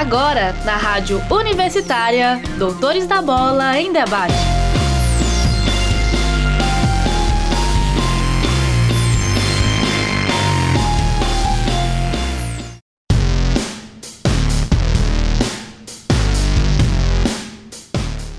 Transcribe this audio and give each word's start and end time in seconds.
Agora, 0.00 0.54
na 0.64 0.78
Rádio 0.78 1.20
Universitária, 1.30 2.40
Doutores 2.56 3.06
da 3.06 3.20
Bola 3.20 3.78
em 3.78 3.92
Debate. 3.92 4.32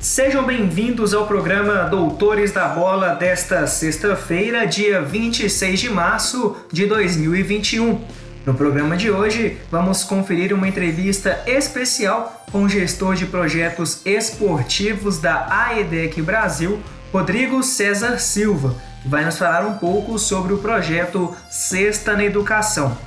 Sejam 0.02 0.44
bem-vindos 0.44 1.14
ao 1.14 1.28
programa 1.28 1.84
Doutores 1.84 2.52
da 2.52 2.70
Bola 2.70 3.14
desta 3.14 3.68
sexta-feira, 3.68 4.66
dia 4.66 5.00
26 5.04 5.80
de 5.80 5.90
março 5.92 6.58
de 6.72 6.88
2021. 6.88 8.21
No 8.44 8.56
programa 8.56 8.98
de 8.98 9.12
hoje, 9.12 9.58
vamos 9.70 10.04
conferir 10.04 10.52
uma 10.52 10.68
entrevista 10.68 11.44
especial 11.46 12.44
com 12.52 12.64
o 12.64 12.70
gestor 12.70 13.14
de 13.14 13.28
projetos 13.28 14.02
esportivos 14.04 15.20
da 15.20 15.48
AEDEC 15.48 16.24
Brasil, 16.24 16.80
Rodrigo 17.14 17.62
César 17.62 18.18
Silva, 18.18 18.76
que 19.04 19.08
vai 19.08 19.24
nos 19.24 19.38
falar 19.38 19.64
um 19.64 19.78
pouco 19.78 20.18
sobre 20.18 20.54
o 20.54 20.58
projeto 20.58 21.36
Sexta 21.52 22.14
na 22.14 22.24
Educação. 22.24 22.98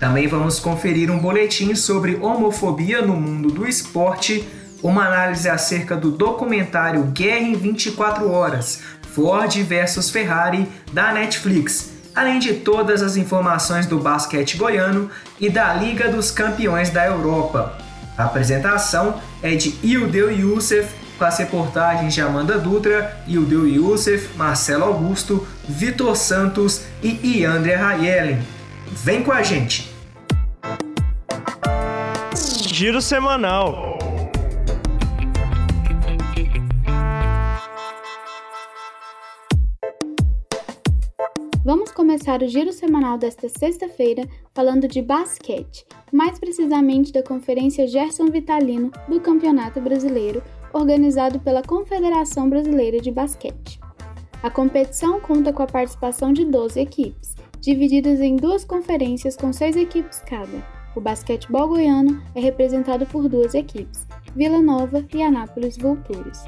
Também 0.00 0.26
vamos 0.26 0.58
conferir 0.58 1.10
um 1.10 1.18
boletim 1.18 1.74
sobre 1.74 2.16
homofobia 2.16 3.02
no 3.02 3.14
mundo 3.14 3.50
do 3.50 3.68
esporte, 3.68 4.48
uma 4.82 5.04
análise 5.04 5.50
acerca 5.50 5.96
do 5.96 6.10
documentário 6.10 7.02
Guerra 7.12 7.40
em 7.40 7.54
24 7.54 8.30
Horas, 8.30 8.80
Ford 9.12 9.52
versus 9.64 10.08
Ferrari, 10.08 10.66
da 10.94 11.12
Netflix 11.12 11.97
além 12.14 12.38
de 12.38 12.54
todas 12.54 13.02
as 13.02 13.16
informações 13.16 13.86
do 13.86 13.98
basquete 13.98 14.56
goiano 14.56 15.10
e 15.40 15.48
da 15.48 15.72
Liga 15.74 16.08
dos 16.08 16.30
Campeões 16.30 16.90
da 16.90 17.06
Europa. 17.06 17.78
A 18.16 18.24
apresentação 18.24 19.20
é 19.42 19.54
de 19.54 19.74
Ildeu 19.82 20.30
Youssef, 20.30 20.92
com 21.18 21.24
as 21.24 21.38
reportagens 21.38 22.14
de 22.14 22.20
Amanda 22.20 22.58
Dutra, 22.58 23.16
Ildeu 23.26 23.66
Youssef, 23.66 24.36
Marcelo 24.36 24.84
Augusto, 24.84 25.46
Vitor 25.68 26.16
Santos 26.16 26.82
e 27.02 27.40
Iandre 27.40 27.74
Rayelen. 27.74 28.40
Vem 28.90 29.22
com 29.22 29.32
a 29.32 29.42
gente! 29.42 29.92
Giro 32.72 33.02
semanal. 33.02 33.97
Começar 42.28 42.44
o 42.44 42.48
giro 42.48 42.72
semanal 42.74 43.16
desta 43.16 43.48
sexta-feira 43.48 44.22
falando 44.52 44.86
de 44.86 45.00
basquete, 45.00 45.86
mais 46.12 46.38
precisamente 46.38 47.10
da 47.10 47.22
Conferência 47.22 47.86
Gerson 47.86 48.26
Vitalino 48.26 48.90
do 49.08 49.18
Campeonato 49.18 49.80
Brasileiro, 49.80 50.42
organizado 50.74 51.40
pela 51.40 51.62
Confederação 51.62 52.50
Brasileira 52.50 53.00
de 53.00 53.10
Basquete. 53.10 53.80
A 54.42 54.50
competição 54.50 55.18
conta 55.20 55.54
com 55.54 55.62
a 55.62 55.66
participação 55.66 56.30
de 56.30 56.44
12 56.44 56.78
equipes, 56.78 57.34
divididas 57.62 58.20
em 58.20 58.36
duas 58.36 58.62
conferências 58.62 59.34
com 59.34 59.50
seis 59.50 59.74
equipes 59.74 60.20
cada. 60.20 60.62
O 60.94 61.00
basquetebol 61.00 61.68
goiano 61.68 62.22
é 62.34 62.40
representado 62.40 63.06
por 63.06 63.26
duas 63.26 63.54
equipes, 63.54 64.06
Vila 64.36 64.60
Nova 64.60 65.02
e 65.14 65.22
Anápolis 65.22 65.78
Vultures. 65.78 66.44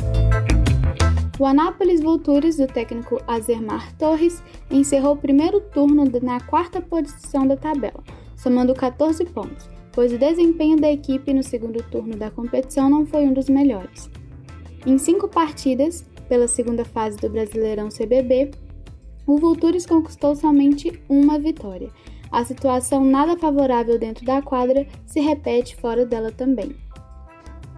O 1.41 1.47
Anápolis 1.47 2.03
Vultures, 2.03 2.59
do 2.59 2.67
técnico 2.67 3.19
Azermar 3.27 3.97
Torres, 3.97 4.43
encerrou 4.71 5.15
o 5.15 5.17
primeiro 5.17 5.59
turno 5.59 6.05
na 6.23 6.39
quarta 6.39 6.83
posição 6.83 7.47
da 7.47 7.57
tabela, 7.57 8.05
somando 8.37 8.75
14 8.75 9.25
pontos, 9.25 9.67
pois 9.91 10.13
o 10.13 10.19
desempenho 10.19 10.79
da 10.79 10.93
equipe 10.93 11.33
no 11.33 11.43
segundo 11.43 11.83
turno 11.85 12.15
da 12.15 12.31
competição 12.31 12.91
não 12.91 13.07
foi 13.07 13.23
um 13.23 13.33
dos 13.33 13.49
melhores. 13.49 14.11
Em 14.85 14.99
cinco 14.99 15.29
partidas, 15.29 16.05
pela 16.29 16.47
segunda 16.47 16.85
fase 16.85 17.17
do 17.17 17.31
Brasileirão 17.31 17.89
CBB, 17.89 18.51
o 19.27 19.39
Vultures 19.39 19.87
conquistou 19.87 20.37
somente 20.37 21.03
uma 21.09 21.39
vitória. 21.39 21.89
A 22.31 22.45
situação 22.45 23.03
nada 23.03 23.35
favorável 23.39 23.99
dentro 23.99 24.27
da 24.27 24.43
quadra 24.43 24.87
se 25.07 25.21
repete 25.21 25.75
fora 25.75 26.05
dela 26.05 26.31
também. 26.31 26.77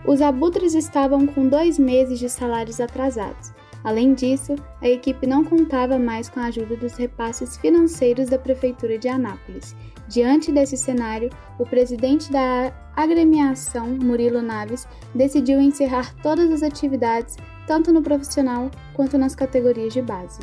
Os 0.05 0.21
abutres 0.21 0.75
estavam 0.75 1.27
com 1.27 1.49
dois 1.49 1.79
meses 1.79 2.19
de 2.19 2.29
salários 2.29 2.81
atrasados. 2.81 3.53
Além 3.85 4.15
disso, 4.15 4.55
a 4.81 4.89
equipe 4.89 5.27
não 5.27 5.45
contava 5.45 5.99
mais 5.99 6.29
com 6.29 6.39
a 6.41 6.45
ajuda 6.45 6.77
dos 6.77 6.95
repasses 6.95 7.57
financeiros 7.57 8.29
da 8.29 8.39
Prefeitura 8.39 8.97
de 8.97 9.09
Anápolis. 9.09 9.75
Diante 10.09 10.53
desse 10.53 10.77
cenário, 10.77 11.31
o 11.59 11.65
presidente 11.65 12.31
da 12.31 12.73
agremiação, 12.97 13.89
Murilo 13.89 14.43
Naves, 14.43 14.87
decidiu 15.15 15.61
encerrar 15.61 16.15
todas 16.23 16.51
as 16.51 16.63
atividades, 16.63 17.37
tanto 17.67 17.93
no 17.93 18.03
profissional 18.03 18.71
quanto 18.95 19.19
nas 19.19 19.35
categorias 19.35 19.93
de 19.93 20.03
base. 20.03 20.41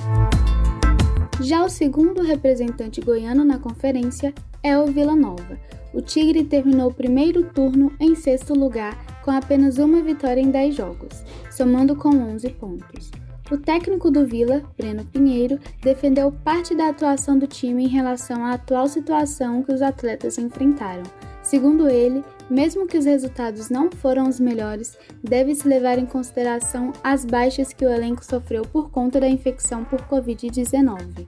Já 1.42 1.64
o 1.64 1.70
segundo 1.70 2.22
representante 2.22 3.00
goiano 3.00 3.46
na 3.46 3.58
conferência 3.58 4.34
é 4.62 4.78
o 4.78 4.88
Vila 4.88 5.16
Nova. 5.16 5.58
O 5.94 6.02
Tigre 6.02 6.44
terminou 6.44 6.90
o 6.90 6.94
primeiro 6.94 7.44
turno 7.44 7.92
em 8.00 8.14
sexto 8.16 8.54
lugar 8.54 8.98
com 9.30 9.36
apenas 9.36 9.78
uma 9.78 10.02
vitória 10.02 10.42
em 10.42 10.50
10 10.50 10.76
jogos, 10.76 11.24
somando 11.52 11.96
com 11.96 12.10
11 12.10 12.50
pontos. 12.50 13.12
O 13.52 13.58
técnico 13.58 14.10
do 14.10 14.26
Vila, 14.26 14.64
Breno 14.76 15.06
Pinheiro, 15.06 15.60
defendeu 15.84 16.32
parte 16.32 16.74
da 16.74 16.90
atuação 16.90 17.38
do 17.38 17.46
time 17.46 17.86
em 17.86 17.88
relação 17.88 18.44
à 18.44 18.54
atual 18.54 18.88
situação 18.88 19.62
que 19.62 19.72
os 19.72 19.84
atletas 19.84 20.40
enfrentaram. 20.40 21.04
Segundo 21.44 21.88
ele, 21.88 22.24
mesmo 22.50 22.88
que 22.88 22.98
os 22.98 23.06
resultados 23.06 23.70
não 23.70 23.92
foram 23.92 24.28
os 24.28 24.40
melhores, 24.40 24.98
deve-se 25.24 25.68
levar 25.68 26.00
em 26.00 26.08
consideração 26.08 26.92
as 27.04 27.24
baixas 27.24 27.72
que 27.72 27.86
o 27.86 27.90
elenco 27.90 28.26
sofreu 28.26 28.64
por 28.64 28.90
conta 28.90 29.20
da 29.20 29.30
infecção 29.30 29.84
por 29.84 30.02
Covid-19. 30.08 31.28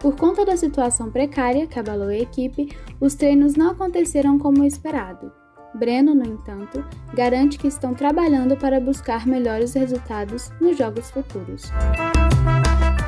Por 0.00 0.16
conta 0.16 0.44
da 0.44 0.56
situação 0.56 1.12
precária 1.12 1.68
que 1.68 1.78
abalou 1.78 2.08
a 2.08 2.16
equipe, 2.16 2.76
os 3.00 3.14
treinos 3.14 3.54
não 3.54 3.70
aconteceram 3.70 4.36
como 4.36 4.64
esperado. 4.64 5.45
Breno, 5.76 6.14
no 6.14 6.26
entanto, 6.26 6.84
garante 7.14 7.58
que 7.58 7.68
estão 7.68 7.94
trabalhando 7.94 8.56
para 8.56 8.80
buscar 8.80 9.26
melhores 9.26 9.74
resultados 9.74 10.50
nos 10.60 10.76
jogos 10.76 11.10
futuros. 11.10 11.70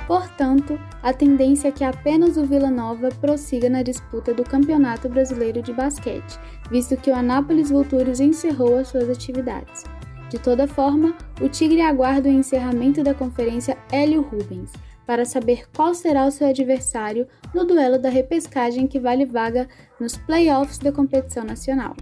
Portanto, 0.07 0.81
a 1.03 1.13
tendência 1.13 1.69
é 1.69 1.73
que 1.73 1.85
apenas 1.85 2.37
o 2.37 2.45
Vila 2.45 2.71
Nova 2.71 3.11
prossiga 3.21 3.69
na 3.69 3.83
disputa 3.83 4.33
do 4.33 4.43
Campeonato 4.43 5.09
Brasileiro 5.09 5.61
de 5.61 5.73
Basquete, 5.73 6.39
visto 6.71 6.97
que 6.97 7.11
o 7.11 7.15
Anápolis 7.15 7.71
Vultures 7.71 8.19
encerrou 8.19 8.79
as 8.79 8.89
suas 8.89 9.09
atividades. 9.11 9.85
De 10.31 10.39
toda 10.39 10.67
forma, 10.67 11.15
o 11.41 11.49
Tigre 11.49 11.81
aguarda 11.81 12.29
o 12.29 12.33
encerramento 12.33 13.03
da 13.03 13.15
Conferência 13.15 13.77
Hélio 13.91 14.23
Rubens, 14.23 14.73
para 15.07 15.25
saber 15.25 15.65
qual 15.75 15.95
será 15.95 16.27
o 16.27 16.31
seu 16.31 16.47
adversário 16.49 17.27
no 17.55 17.65
duelo 17.65 17.99
da 17.99 18.11
repescagem 18.11 18.87
que 18.87 19.01
vale 19.01 19.25
vaga 19.25 19.67
nos 19.99 20.19
playoffs 20.19 20.79
da 20.79 20.93
competição 20.93 21.45
nacional. 21.45 21.97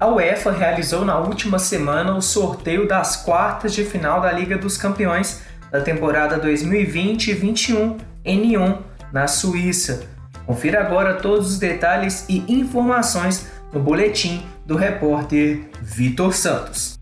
A 0.00 0.06
UEFA 0.06 0.50
realizou 0.50 1.04
na 1.04 1.18
última 1.18 1.58
semana 1.58 2.16
o 2.16 2.22
sorteio 2.22 2.88
das 2.88 3.16
quartas 3.16 3.74
de 3.74 3.84
final 3.84 4.18
da 4.18 4.32
Liga 4.32 4.56
dos 4.56 4.78
Campeões 4.78 5.42
da 5.70 5.82
temporada 5.82 6.40
2020-21 6.40 8.00
em 8.24 8.46
Nyon, 8.46 8.78
na 9.12 9.28
Suíça. 9.28 10.08
Confira 10.46 10.80
agora 10.80 11.16
todos 11.16 11.50
os 11.50 11.58
detalhes 11.58 12.24
e 12.30 12.50
informações 12.50 13.52
no 13.74 13.78
boletim 13.78 14.42
do 14.64 14.74
repórter 14.74 15.68
Vitor 15.82 16.32
Santos. 16.32 16.98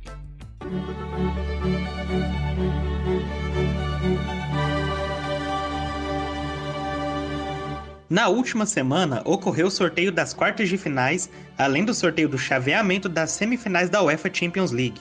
Na 8.10 8.28
última 8.28 8.64
semana, 8.64 9.20
ocorreu 9.26 9.66
o 9.66 9.70
sorteio 9.70 10.10
das 10.10 10.32
quartas 10.32 10.70
de 10.70 10.78
finais, 10.78 11.28
além 11.58 11.84
do 11.84 11.92
sorteio 11.92 12.26
do 12.26 12.38
chaveamento 12.38 13.06
das 13.06 13.32
semifinais 13.32 13.90
da 13.90 14.02
UEFA 14.02 14.30
Champions 14.32 14.70
League. 14.70 15.00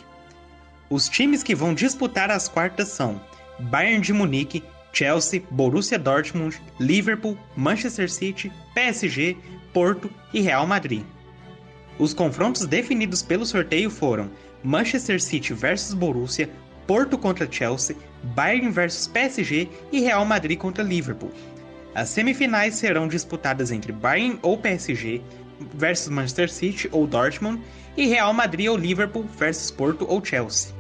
Os 0.89 1.07
times 1.07 1.42
que 1.42 1.56
vão 1.56 1.74
disputar 1.74 2.30
as 2.30 2.50
quartas 2.50 2.89
são 2.89 3.21
Bayern 3.59 4.01
de 4.01 4.12
Munique, 4.12 4.62
Chelsea, 4.92 5.42
Borussia 5.50 5.98
Dortmund, 5.98 6.62
Liverpool, 6.81 7.38
Manchester 7.56 8.12
City, 8.12 8.51
PSG, 8.74 9.38
Porto 9.71 10.09
e 10.33 10.42
Real 10.42 10.68
Madrid. 10.68 11.04
Os 11.98 12.13
confrontos 12.13 12.65
definidos 12.65 13.21
pelo 13.21 13.45
sorteio 13.45 13.89
foram 13.89 14.30
Manchester 14.63 15.21
City 15.21 15.54
versus 15.54 15.94
Borussia, 15.94 16.50
Porto 16.86 17.18
contra 17.18 17.50
Chelsea, 17.50 17.95
Bayern 18.36 18.69
versus 18.69 19.07
PSG 19.07 19.69
e 19.94 20.01
Real 20.01 20.25
Madrid 20.25 20.57
contra 20.57 20.83
Liverpool. 20.83 21.31
As 21.97 22.09
semifinais 22.09 22.75
serão 22.75 23.07
disputadas 23.07 23.71
entre 23.71 23.91
Bayern 23.91 24.38
ou 24.44 24.55
PSG 24.55 25.19
versus 25.73 26.09
Manchester 26.09 26.47
City 26.47 26.88
ou 26.91 27.07
Dortmund 27.07 27.59
e 27.97 28.05
Real 28.05 28.31
Madrid 28.35 28.67
ou 28.67 28.77
Liverpool 28.77 29.25
versus 29.35 29.71
Porto 29.71 30.05
ou 30.07 30.23
Chelsea. 30.23 30.75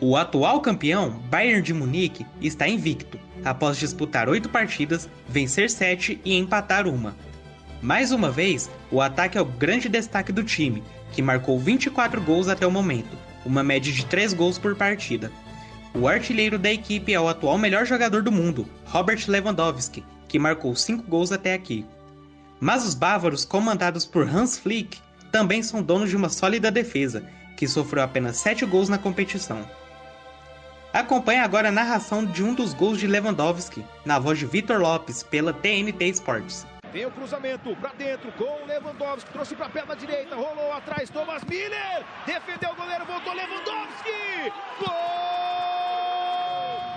O 0.00 0.16
atual 0.16 0.60
campeão, 0.60 1.10
Bayern 1.30 1.62
de 1.62 1.72
Munique, 1.72 2.26
está 2.40 2.66
invicto, 2.66 3.16
após 3.44 3.76
disputar 3.76 4.28
oito 4.28 4.48
partidas, 4.48 5.08
vencer 5.28 5.70
sete 5.70 6.20
e 6.24 6.36
empatar 6.36 6.88
uma. 6.88 7.14
Mais 7.80 8.10
uma 8.10 8.28
vez, 8.28 8.68
o 8.90 9.00
ataque 9.00 9.38
é 9.38 9.40
o 9.40 9.44
grande 9.44 9.88
destaque 9.88 10.32
do 10.32 10.42
time, 10.42 10.82
que 11.12 11.22
marcou 11.22 11.60
24 11.60 12.20
gols 12.20 12.48
até 12.48 12.66
o 12.66 12.72
momento, 12.72 13.16
uma 13.46 13.62
média 13.62 13.92
de 13.92 14.04
3 14.04 14.34
gols 14.34 14.58
por 14.58 14.74
partida. 14.74 15.30
O 15.94 16.06
artilheiro 16.06 16.58
da 16.58 16.70
equipe 16.70 17.12
é 17.12 17.20
o 17.20 17.28
atual 17.28 17.58
melhor 17.58 17.86
jogador 17.86 18.22
do 18.22 18.30
mundo, 18.30 18.68
Robert 18.84 19.24
Lewandowski, 19.26 20.04
que 20.28 20.38
marcou 20.38 20.76
5 20.76 21.02
gols 21.04 21.32
até 21.32 21.54
aqui. 21.54 21.84
Mas 22.60 22.84
os 22.84 22.94
bávaros, 22.94 23.44
comandados 23.44 24.04
por 24.04 24.28
Hans 24.28 24.58
Flick, 24.58 25.00
também 25.32 25.62
são 25.62 25.82
donos 25.82 26.10
de 26.10 26.16
uma 26.16 26.28
sólida 26.28 26.70
defesa, 26.70 27.24
que 27.56 27.66
sofreu 27.66 28.02
apenas 28.02 28.36
7 28.36 28.64
gols 28.66 28.88
na 28.88 28.98
competição. 28.98 29.64
Acompanhe 30.92 31.40
agora 31.40 31.68
a 31.68 31.72
narração 31.72 32.24
de 32.24 32.42
um 32.42 32.54
dos 32.54 32.72
gols 32.72 32.98
de 32.98 33.06
Lewandowski, 33.06 33.84
na 34.04 34.18
voz 34.18 34.38
de 34.38 34.46
Vitor 34.46 34.78
Lopes, 34.78 35.22
pela 35.22 35.52
TNT 35.52 36.06
Sports. 36.08 36.66
Vem 36.92 37.04
o 37.04 37.10
cruzamento 37.10 37.76
para 37.76 37.90
dentro 37.90 38.32
com 38.32 38.64
Lewandowski, 38.64 39.30
trouxe 39.30 39.54
para 39.54 39.66
a 39.66 39.68
perna 39.68 39.94
direita, 39.94 40.34
rolou 40.34 40.72
atrás, 40.72 41.10
Thomas 41.10 41.44
Miller, 41.44 42.02
defendeu 42.24 42.70
o 42.70 42.74
goleiro, 42.74 43.04
voltou 43.04 43.34
Lewandowski, 43.34 44.50
gol! 44.80 44.88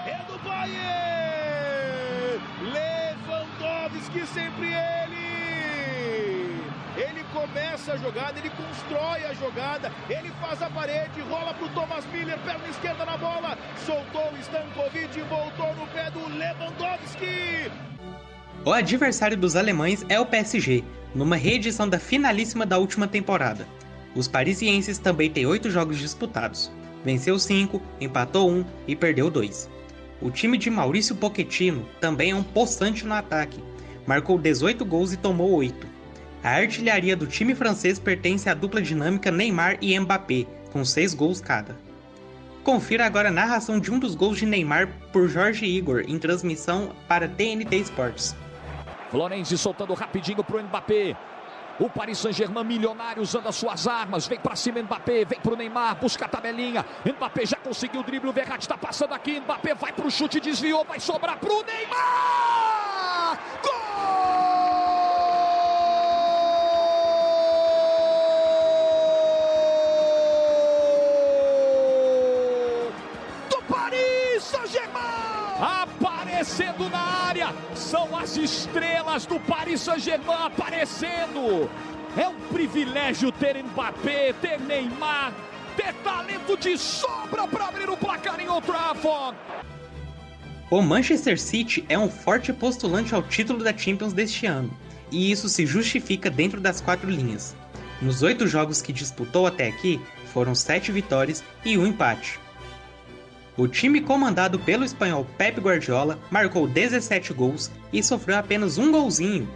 É 0.08 0.24
do 0.28 0.40
Bayern! 0.40 2.42
Lewandowski 2.72 4.26
sempre 4.28 4.68
ele! 4.68 6.62
Ele 6.96 7.26
começa 7.34 7.92
a 7.92 7.98
jogada, 7.98 8.40
ele 8.40 8.52
constrói 8.52 9.26
a 9.26 9.34
jogada, 9.34 9.92
ele 10.10 10.32
faz 10.40 10.62
a 10.62 10.70
parede, 10.70 11.20
rola 11.22 11.54
para 11.54 11.66
o 11.66 11.70
Thomas 11.70 12.06
Miller, 12.06 12.40
perna 12.40 12.70
esquerda 12.70 13.04
na 13.04 13.18
bola, 13.18 13.58
soltou 13.76 14.32
o 14.32 14.38
Stankovic 14.38 15.20
voltou 15.24 15.76
no 15.76 15.86
pé 15.88 16.10
do 16.12 16.30
Lewandowski. 16.30 17.91
O 18.64 18.72
adversário 18.72 19.38
dos 19.38 19.56
alemães 19.56 20.06
é 20.08 20.20
o 20.20 20.26
PSG, 20.26 20.84
numa 21.16 21.36
reedição 21.36 21.90
da 21.90 22.00
finalíssima 22.00 22.66
da 22.66 22.78
última 22.78 23.08
temporada. 23.08 23.68
Os 24.16 24.28
parisienses 24.28 24.98
também 24.98 25.30
têm 25.30 25.46
oito 25.46 25.70
jogos 25.70 25.98
disputados. 25.98 26.72
Venceu 27.04 27.40
cinco, 27.40 27.82
empatou 28.00 28.52
um 28.52 28.64
e 28.88 28.96
perdeu 28.96 29.30
dois. 29.30 29.70
O 30.22 30.30
time 30.30 30.58
de 30.58 30.70
Maurício 30.70 31.16
Pochettino 31.16 31.88
também 32.00 32.32
é 32.32 32.36
um 32.36 32.44
possante 32.44 33.06
no 33.06 33.14
ataque. 33.16 33.60
Marcou 34.06 34.38
18 34.38 34.86
gols 34.86 35.12
e 35.12 35.18
tomou 35.18 35.52
8. 35.52 35.88
A 36.44 36.50
artilharia 36.50 37.16
do 37.16 37.26
time 37.26 37.56
francês 37.56 37.98
pertence 37.98 38.50
à 38.50 38.54
dupla 38.54 38.82
dinâmica 38.82 39.32
Neymar 39.32 39.78
e 39.82 39.98
Mbappé, 40.00 40.46
com 40.72 40.86
6 40.86 41.14
gols 41.14 41.42
cada. 41.42 41.76
Confira 42.64 43.06
agora 43.06 43.30
a 43.30 43.32
narração 43.32 43.80
de 43.80 43.92
um 43.92 43.98
dos 43.98 44.14
gols 44.14 44.38
de 44.38 44.46
Neymar 44.46 44.88
por 45.12 45.28
Jorge 45.28 45.66
Igor 45.66 46.04
em 46.08 46.20
transmissão 46.20 46.92
para 47.08 47.28
TNT 47.28 47.78
Sports. 47.78 48.36
Florenzi 49.12 49.58
soltando 49.58 49.94
rapidinho 49.94 50.42
pro 50.42 50.64
Mbappé. 50.64 51.18
O 51.80 51.90
Paris 51.90 52.20
Saint-Germain 52.20 52.64
milionário 52.64 53.22
usando 53.22 53.48
as 53.48 53.56
suas 53.56 53.86
armas. 53.86 54.26
Vem 54.26 54.40
para 54.40 54.56
cima 54.56 54.82
Mbappé, 54.82 55.26
vem 55.26 55.40
pro 55.40 55.56
Neymar, 55.56 55.96
busca 55.96 56.26
a 56.26 56.30
tabelinha. 56.30 56.86
Mbappé 57.06 57.46
já 57.46 57.58
conseguiu 57.58 58.00
o 58.00 58.04
drible, 58.04 58.30
o 58.30 58.34
Verratti 58.34 58.62
está 58.62 58.78
passando 58.78 59.14
aqui. 59.14 59.42
Mbappé 59.42 59.74
vai 59.74 59.92
pro 59.92 60.10
chute, 60.10 60.40
desviou, 60.40 60.86
vai 60.86 61.00
sobrar 61.00 61.38
pro 61.38 61.62
Neymar! 61.64 62.61
Aparecendo 76.52 76.90
na 76.90 77.00
área, 77.00 77.56
são 77.74 78.18
as 78.18 78.36
estrelas 78.36 79.26
do 79.26 79.40
Paris 79.40 79.80
Saint-Germain 79.80 80.48
aparecendo. 80.48 81.70
É 82.18 82.28
um 82.28 82.36
privilégio 82.52 83.32
ter 83.32 83.64
Mbappé, 83.64 84.34
ter 84.34 84.60
Neymar, 84.60 85.34
ter 85.78 85.94
talento 86.04 86.58
de 86.58 86.78
sobra 86.78 87.48
para 87.48 87.68
abrir 87.68 87.90
o 87.90 87.96
placar 87.96 88.38
em 88.42 88.50
Old 88.50 88.68
Trafford. 88.68 89.38
O 90.70 90.82
Manchester 90.82 91.40
City 91.40 91.86
é 91.88 91.98
um 91.98 92.10
forte 92.10 92.52
postulante 92.52 93.16
ao 93.16 93.24
título 93.24 93.64
da 93.64 93.76
Champions 93.76 94.12
deste 94.12 94.46
ano, 94.46 94.78
e 95.10 95.32
isso 95.32 95.48
se 95.48 95.66
justifica 95.66 96.30
dentro 96.30 96.60
das 96.60 96.82
quatro 96.82 97.10
linhas. 97.10 97.56
Nos 98.02 98.24
oito 98.24 98.46
jogos 98.46 98.82
que 98.82 98.92
disputou 98.92 99.48
até 99.48 99.70
aqui, 99.70 100.02
foram 100.34 100.54
sete 100.54 100.92
vitórias 100.92 101.42
e 101.64 101.78
um 101.78 101.88
empate. 101.88 102.42
O 103.62 103.68
time 103.68 104.02
comandado 104.02 104.58
pelo 104.58 104.84
espanhol 104.84 105.24
Pep 105.38 105.62
Guardiola 105.62 106.18
marcou 106.32 106.68
17 106.68 107.32
gols 107.32 107.70
e 107.94 108.02
sofreu 108.02 108.36
apenas 108.36 108.80
um 108.80 108.92
golzinho. 108.92 109.48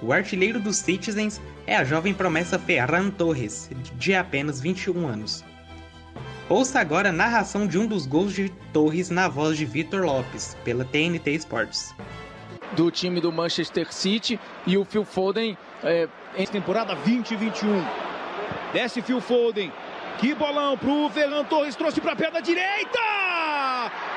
O 0.00 0.12
artilheiro 0.12 0.60
dos 0.60 0.76
Citizens 0.76 1.40
é 1.66 1.74
a 1.74 1.82
jovem 1.82 2.14
promessa 2.14 2.56
Ferran 2.56 3.10
Torres, 3.10 3.68
de 3.96 4.14
apenas 4.14 4.60
21 4.60 5.08
anos. 5.08 5.44
Ouça 6.48 6.78
agora 6.78 7.08
a 7.08 7.12
narração 7.12 7.66
de 7.66 7.76
um 7.76 7.84
dos 7.84 8.06
gols 8.06 8.32
de 8.32 8.48
Torres 8.72 9.10
na 9.10 9.26
voz 9.26 9.58
de 9.58 9.64
Vitor 9.64 10.04
Lopes, 10.04 10.56
pela 10.62 10.84
TNT 10.84 11.32
Sports. 11.32 11.92
Do 12.74 12.92
time 12.92 13.20
do 13.20 13.32
Manchester 13.32 13.92
City 13.92 14.38
e 14.68 14.78
o 14.78 14.84
Phil 14.84 15.04
Foden 15.04 15.58
é, 15.82 16.06
em 16.36 16.46
temporada 16.46 16.94
2021. 16.94 17.84
Desce 18.72 19.02
Phil 19.02 19.20
Foden. 19.20 19.72
Que 20.20 20.32
bolão 20.34 20.76
pro 20.76 21.08
Ferran 21.10 21.44
Torres, 21.44 21.76
trouxe 21.76 22.00
para 22.00 22.12
a 22.12 22.16
perna 22.16 22.40
direita! 22.40 22.98
Gol! 22.98 23.48
É 23.48 23.68
do 23.78 23.88
City. 23.88 24.07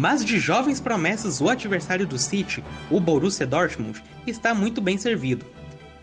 Mas 0.00 0.24
de 0.24 0.38
jovens 0.38 0.80
promessas, 0.80 1.42
o 1.42 1.48
adversário 1.50 2.06
do 2.06 2.18
City, 2.18 2.64
o 2.90 2.98
Borussia 2.98 3.46
Dortmund, 3.46 4.02
está 4.26 4.54
muito 4.54 4.80
bem 4.80 4.96
servido. 4.96 5.44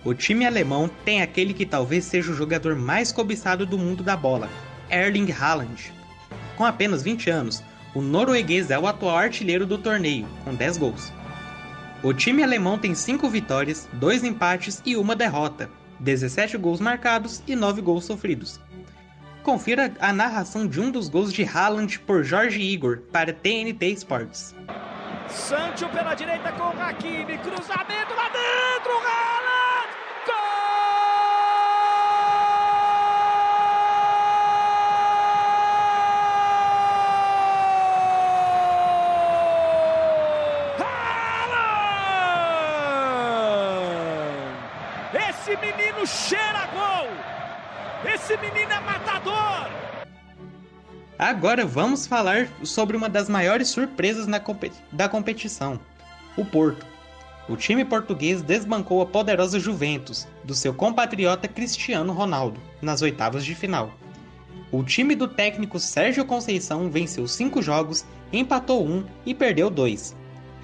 O 0.05 0.13
time 0.13 0.45
alemão 0.45 0.87
tem 1.03 1.23
aquele 1.23 1.51
que 1.51 1.65
talvez 1.65 2.05
seja 2.05 2.31
o 2.31 2.35
jogador 2.35 2.75
mais 2.75 3.11
cobiçado 3.11 3.65
do 3.65 3.75
mundo 3.75 4.03
da 4.03 4.15
bola, 4.15 4.49
Erling 4.89 5.31
Haaland. 5.31 5.91
Com 6.55 6.63
apenas 6.63 7.01
20 7.01 7.29
anos, 7.31 7.63
o 7.97 8.01
norueguês 8.01 8.69
é 8.69 8.77
o 8.77 8.85
atual 8.85 9.17
artilheiro 9.17 9.65
do 9.65 9.75
torneio, 9.75 10.27
com 10.43 10.53
10 10.53 10.77
gols. 10.77 11.11
O 12.03 12.13
time 12.13 12.43
alemão 12.43 12.77
tem 12.77 12.93
5 12.93 13.27
vitórias, 13.27 13.89
2 13.93 14.23
empates 14.23 14.83
e 14.85 14.95
uma 14.95 15.15
derrota, 15.15 15.67
17 15.99 16.57
gols 16.57 16.79
marcados 16.79 17.41
e 17.47 17.55
9 17.55 17.81
gols 17.81 18.05
sofridos. 18.05 18.59
Confira 19.41 19.91
a 19.99 20.13
narração 20.13 20.67
de 20.67 20.79
um 20.79 20.91
dos 20.91 21.09
gols 21.09 21.33
de 21.33 21.43
Haaland 21.43 21.97
por 22.01 22.23
Jorge 22.23 22.61
Igor 22.61 22.99
para 23.11 23.33
TNT 23.33 23.87
Sports. 23.93 24.53
Sancho 25.27 25.89
pela 25.89 26.13
direita 26.13 26.51
com 26.51 26.69
Hakimi, 26.79 27.39
cruzamento 27.39 28.13
lá 28.15 28.29
dentro, 28.29 28.91
Haaland! 28.91 29.89
Gol! 30.27 30.67
Haaland! 43.97 45.29
Esse 45.29 45.55
menino 45.57 46.05
cheira 46.05 46.67
gol! 46.73 47.09
Esse 48.13 48.37
menino 48.37 48.71
é 48.71 48.79
matador! 48.81 49.67
Agora 51.19 51.65
vamos 51.65 52.05
falar 52.05 52.47
sobre 52.63 52.95
uma 52.95 53.09
das 53.09 53.27
maiores 53.27 53.69
surpresas 53.69 54.27
na 54.27 54.39
compe- 54.39 54.71
da 54.91 55.09
competição: 55.09 55.79
o 56.37 56.45
Porto. 56.45 56.85
O 57.49 57.55
time 57.55 57.83
português 57.83 58.41
desbancou 58.41 59.01
a 59.01 59.05
poderosa 59.05 59.59
Juventus, 59.59 60.27
do 60.43 60.53
seu 60.53 60.73
compatriota 60.73 61.47
Cristiano 61.47 62.13
Ronaldo, 62.13 62.59
nas 62.81 63.01
oitavas 63.01 63.43
de 63.43 63.55
final. 63.55 63.91
O 64.71 64.83
time 64.83 65.15
do 65.15 65.27
técnico 65.27 65.79
Sérgio 65.79 66.25
Conceição 66.25 66.89
venceu 66.89 67.25
5 67.25 67.61
jogos, 67.61 68.05
empatou 68.33 68.85
um 68.85 69.03
e 69.25 69.33
perdeu 69.33 69.69
dois. 69.69 70.15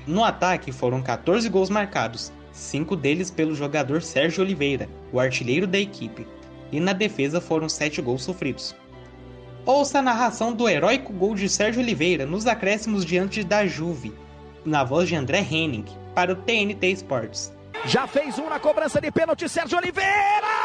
No 0.05 0.23
ataque 0.23 0.71
foram 0.73 1.01
14 1.01 1.47
gols 1.47 1.69
marcados, 1.69 2.31
5 2.51 2.95
deles 2.97 3.31
pelo 3.31 3.55
jogador 3.55 4.01
Sérgio 4.03 4.43
Oliveira, 4.43 4.89
o 5.11 5.19
artilheiro 5.19 5.65
da 5.65 5.79
equipe, 5.79 6.27
e 6.69 6.79
na 6.81 6.91
defesa 6.91 7.39
foram 7.39 7.69
7 7.69 8.01
gols 8.01 8.23
sofridos. 8.23 8.75
Ouça 9.65 9.99
a 9.99 10.01
narração 10.01 10.51
do 10.51 10.67
heróico 10.67 11.13
gol 11.13 11.35
de 11.35 11.47
Sérgio 11.47 11.81
Oliveira 11.81 12.25
nos 12.25 12.45
acréscimos 12.45 13.05
diante 13.05 13.45
da 13.45 13.65
Juve, 13.65 14.13
na 14.65 14.83
voz 14.83 15.07
de 15.07 15.15
André 15.15 15.39
Henning, 15.39 15.85
para 16.13 16.33
o 16.33 16.35
TNT 16.35 16.91
Sports. 16.91 17.53
Já 17.85 18.05
fez 18.05 18.37
um 18.37 18.49
na 18.49 18.59
cobrança 18.59 18.99
de 18.99 19.09
pênalti, 19.09 19.47
Sérgio 19.47 19.77
Oliveira! 19.77 20.62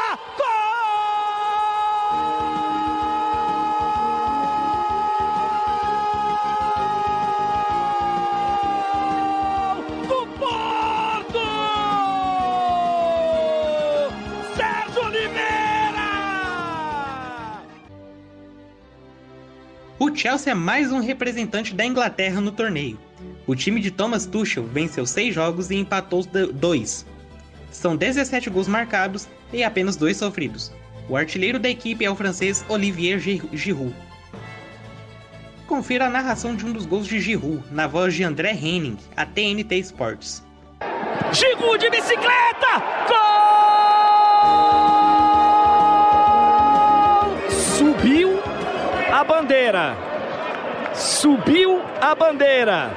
Chelsea 20.19 20.51
é 20.51 20.53
mais 20.53 20.91
um 20.91 20.99
representante 20.99 21.73
da 21.73 21.85
Inglaterra 21.85 22.41
no 22.41 22.51
torneio. 22.51 22.99
O 23.47 23.55
time 23.55 23.79
de 23.79 23.89
Thomas 23.89 24.25
Tuchel 24.25 24.65
venceu 24.65 25.05
seis 25.05 25.33
jogos 25.33 25.71
e 25.71 25.77
empatou 25.77 26.25
dois. 26.53 27.05
São 27.71 27.95
17 27.95 28.49
gols 28.49 28.67
marcados 28.67 29.29
e 29.53 29.63
apenas 29.63 29.95
dois 29.95 30.17
sofridos. 30.17 30.73
O 31.07 31.15
artilheiro 31.15 31.57
da 31.57 31.69
equipe 31.69 32.03
é 32.03 32.11
o 32.11 32.17
francês 32.17 32.65
Olivier 32.67 33.17
Giroud. 33.17 33.95
Confira 35.65 36.07
a 36.07 36.09
narração 36.09 36.53
de 36.53 36.65
um 36.65 36.73
dos 36.73 36.85
gols 36.85 37.07
de 37.07 37.21
Giroud, 37.21 37.63
na 37.71 37.87
voz 37.87 38.13
de 38.13 38.25
André 38.25 38.51
Henning, 38.51 38.97
a 39.15 39.25
TNT 39.25 39.79
Sports. 39.79 40.43
Giroud 41.31 41.79
de 41.79 41.89
bicicleta! 41.89 42.83
Gol! 43.07 43.19
Subiu 47.77 48.37
a 49.13 49.23
bandeira. 49.23 50.08
Subiu 50.99 51.81
a 52.01 52.13
bandeira. 52.13 52.91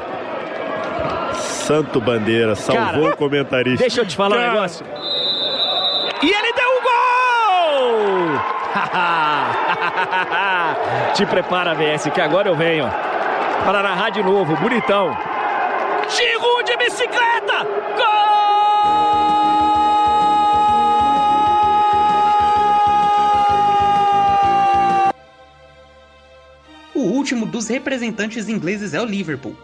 Santo 1.35 2.01
Bandeira, 2.01 2.57
salvou 2.57 3.05
Cara, 3.05 3.15
o 3.15 3.17
comentarista. 3.17 3.79
Deixa 3.79 4.01
eu 4.01 4.07
te 4.07 4.17
falar 4.17 4.37
Cara. 4.37 4.49
um 4.49 4.53
negócio. 4.55 4.85
E 6.21 6.27
ele 6.27 6.53
deu 6.53 6.69
o 6.69 6.83
gol! 6.83 8.41
te 11.15 11.25
prepara, 11.27 11.75
VS, 11.75 12.11
que 12.13 12.21
agora 12.21 12.49
eu 12.49 12.57
venho 12.57 12.91
para 13.65 13.83
narrar 13.83 14.11
de 14.11 14.23
novo, 14.23 14.57
bonitão. 14.57 15.17
Giroud 16.09 16.65
de 16.65 16.77
bicicleta! 16.77 17.67
Último 27.23 27.47
dos 27.47 27.69
representantes 27.69 28.49
ingleses 28.49 28.95
é 28.95 29.01
o 29.01 29.05
Liverpool. 29.05 29.57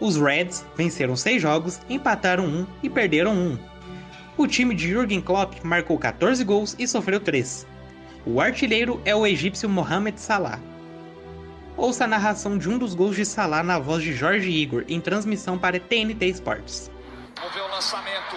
Os 0.00 0.16
Reds 0.16 0.64
venceram 0.74 1.14
seis 1.14 1.42
jogos, 1.42 1.78
empataram 1.86 2.46
um 2.46 2.66
e 2.82 2.88
perderam 2.88 3.34
um. 3.34 3.58
O 4.34 4.46
time 4.46 4.74
de 4.74 4.90
Jurgen 4.90 5.20
Klopp 5.20 5.62
marcou 5.62 5.98
14 5.98 6.42
gols 6.42 6.74
e 6.78 6.88
sofreu 6.88 7.20
3. 7.20 7.66
O 8.24 8.40
artilheiro 8.40 8.98
é 9.04 9.14
o 9.14 9.26
egípcio 9.26 9.68
Mohamed 9.68 10.18
Salah. 10.18 10.58
Ouça 11.76 12.04
a 12.04 12.08
narração 12.08 12.56
de 12.56 12.70
um 12.70 12.78
dos 12.78 12.94
gols 12.94 13.14
de 13.14 13.26
Salah 13.26 13.62
na 13.62 13.78
voz 13.78 14.02
de 14.02 14.14
Jorge 14.14 14.48
Igor 14.48 14.82
em 14.88 14.98
transmissão 14.98 15.58
para 15.58 15.78
TNT 15.78 16.28
Sports. 16.28 16.90
Vamos 17.36 17.54
ver 17.54 17.60
o 17.60 17.68
lançamento. 17.68 18.36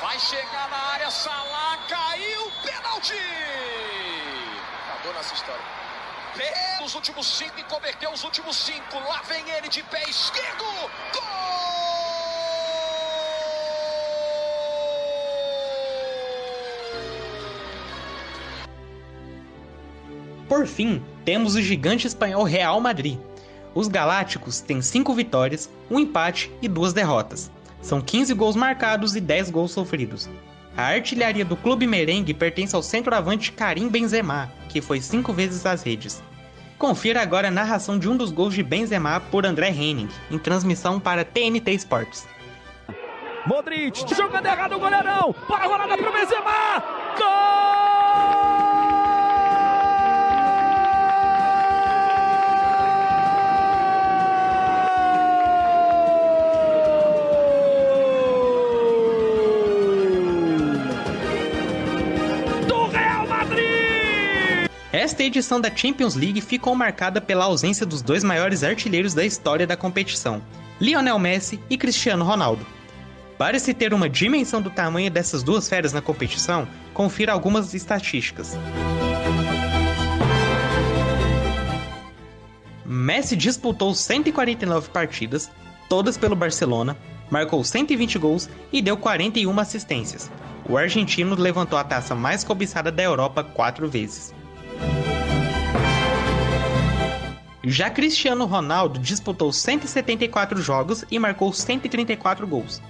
Vai 0.00 0.16
chegar 0.20 0.70
na 0.70 0.92
área, 0.92 1.10
Salah 1.10 1.78
caiu, 1.88 2.42
pênalti! 2.62 3.18
Acabou 4.88 5.14
nossa 5.14 5.34
história 5.34 5.75
os 6.84 6.94
últimos 6.94 7.26
cinco 7.26 7.58
e 7.58 7.64
converteu 7.64 8.12
os 8.12 8.22
últimos 8.22 8.56
cinco. 8.56 8.98
Lá 9.08 9.22
vem 9.22 9.42
ele 9.50 9.68
de 9.68 9.82
pé 9.82 10.02
esquerdo. 10.08 10.64
Gol! 11.12 11.66
Por 20.48 20.66
fim, 20.66 21.02
temos 21.24 21.56
o 21.56 21.60
gigante 21.60 22.06
espanhol 22.06 22.44
Real 22.44 22.80
Madrid. 22.80 23.18
Os 23.74 23.88
Galácticos 23.88 24.60
têm 24.60 24.80
5 24.80 25.12
vitórias, 25.12 25.68
um 25.90 25.98
empate 25.98 26.50
e 26.62 26.68
duas 26.68 26.92
derrotas. 26.92 27.50
São 27.82 28.00
15 28.00 28.32
gols 28.32 28.56
marcados 28.56 29.16
e 29.16 29.20
10 29.20 29.50
gols 29.50 29.72
sofridos. 29.72 30.30
A 30.76 30.84
artilharia 30.84 31.44
do 31.44 31.56
clube 31.56 31.86
merengue 31.86 32.32
pertence 32.32 32.76
ao 32.76 32.82
centroavante 32.82 33.50
Karim 33.50 33.88
Benzema, 33.88 34.52
que 34.68 34.80
foi 34.80 35.00
cinco 35.00 35.32
vezes 35.32 35.66
às 35.66 35.82
redes. 35.82 36.22
Confira 36.78 37.22
agora 37.22 37.48
a 37.48 37.50
narração 37.50 37.98
de 37.98 38.08
um 38.08 38.16
dos 38.16 38.30
gols 38.30 38.54
de 38.54 38.62
Benzema 38.62 39.18
por 39.30 39.46
André 39.46 39.70
Henning, 39.70 40.08
em 40.30 40.38
transmissão 40.38 41.00
para 41.00 41.24
TNT 41.24 41.72
Sports. 41.72 42.28
Modric, 43.46 44.14
jogando 44.14 44.46
errado 44.46 44.74
o 44.74 44.78
goleirão, 44.78 45.34
rolada 45.48 45.96
Benzema, 45.96 46.82
gol! 47.16 47.95
Esta 65.06 65.22
edição 65.22 65.60
da 65.60 65.72
Champions 65.72 66.16
League 66.16 66.40
ficou 66.40 66.74
marcada 66.74 67.20
pela 67.20 67.44
ausência 67.44 67.86
dos 67.86 68.02
dois 68.02 68.24
maiores 68.24 68.64
artilheiros 68.64 69.14
da 69.14 69.24
história 69.24 69.64
da 69.64 69.76
competição, 69.76 70.42
Lionel 70.80 71.16
Messi 71.16 71.60
e 71.70 71.78
Cristiano 71.78 72.24
Ronaldo. 72.24 72.66
Para 73.38 73.56
se 73.60 73.72
ter 73.72 73.94
uma 73.94 74.08
dimensão 74.08 74.60
do 74.60 74.68
tamanho 74.68 75.08
dessas 75.08 75.44
duas 75.44 75.68
feras 75.68 75.92
na 75.92 76.02
competição, 76.02 76.66
confira 76.92 77.32
algumas 77.32 77.72
estatísticas. 77.72 78.58
Messi 82.84 83.36
disputou 83.36 83.94
149 83.94 84.90
partidas, 84.90 85.48
todas 85.88 86.18
pelo 86.18 86.34
Barcelona, 86.34 86.96
marcou 87.30 87.62
120 87.62 88.18
gols 88.18 88.50
e 88.72 88.82
deu 88.82 88.96
41 88.96 89.56
assistências. 89.60 90.28
O 90.68 90.76
argentino 90.76 91.36
levantou 91.36 91.78
a 91.78 91.84
taça 91.84 92.12
mais 92.12 92.42
cobiçada 92.42 92.90
da 92.90 93.04
Europa 93.04 93.44
quatro 93.44 93.88
vezes. 93.88 94.34
Já 97.68 97.90
Cristiano 97.90 98.44
Ronaldo 98.46 98.98
disputou 99.00 99.52
174 99.52 100.62
jogos 100.62 101.04
e 101.10 101.18
marcou 101.18 101.52
134 101.52 102.46
gols, 102.46 102.80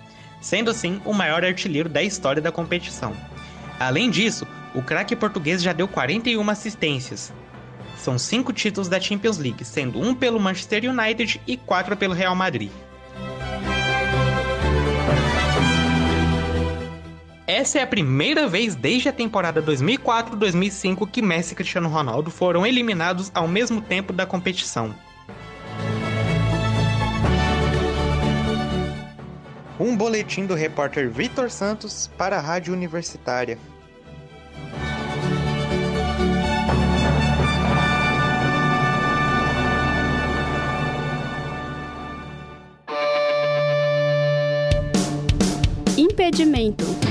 sendo 0.40 0.70
assim 0.70 1.00
o 1.04 1.14
maior 1.14 1.44
artilheiro 1.44 1.88
da 1.88 2.02
história 2.02 2.42
da 2.42 2.52
competição. 2.52 3.14
Além 3.80 4.10
disso, 4.10 4.46
o 4.74 4.82
craque 4.82 5.16
português 5.16 5.62
já 5.62 5.72
deu 5.72 5.88
41 5.88 6.50
assistências. 6.50 7.32
São 7.96 8.18
cinco 8.18 8.52
títulos 8.52 8.88
da 8.88 9.00
Champions 9.00 9.38
League, 9.38 9.64
sendo 9.64 9.98
um 9.98 10.14
pelo 10.14 10.38
Manchester 10.38 10.84
United 10.90 11.40
e 11.46 11.56
quatro 11.56 11.96
pelo 11.96 12.12
Real 12.12 12.36
Madrid. 12.36 12.70
Essa 17.46 17.78
é 17.78 17.82
a 17.82 17.86
primeira 17.86 18.48
vez 18.48 18.74
desde 18.74 19.08
a 19.08 19.12
temporada 19.12 19.62
2004-2005 19.62 21.08
que 21.08 21.22
Messi 21.22 21.52
e 21.52 21.56
Cristiano 21.56 21.88
Ronaldo 21.88 22.28
foram 22.28 22.66
eliminados 22.66 23.30
ao 23.32 23.46
mesmo 23.46 23.80
tempo 23.80 24.12
da 24.12 24.26
competição. 24.26 24.92
Um 29.78 29.96
boletim 29.96 30.44
do 30.44 30.54
repórter 30.54 31.08
Vitor 31.08 31.48
Santos 31.48 32.10
para 32.18 32.36
a 32.36 32.40
Rádio 32.40 32.72
Universitária. 32.72 33.56
Impedimento 45.96 47.05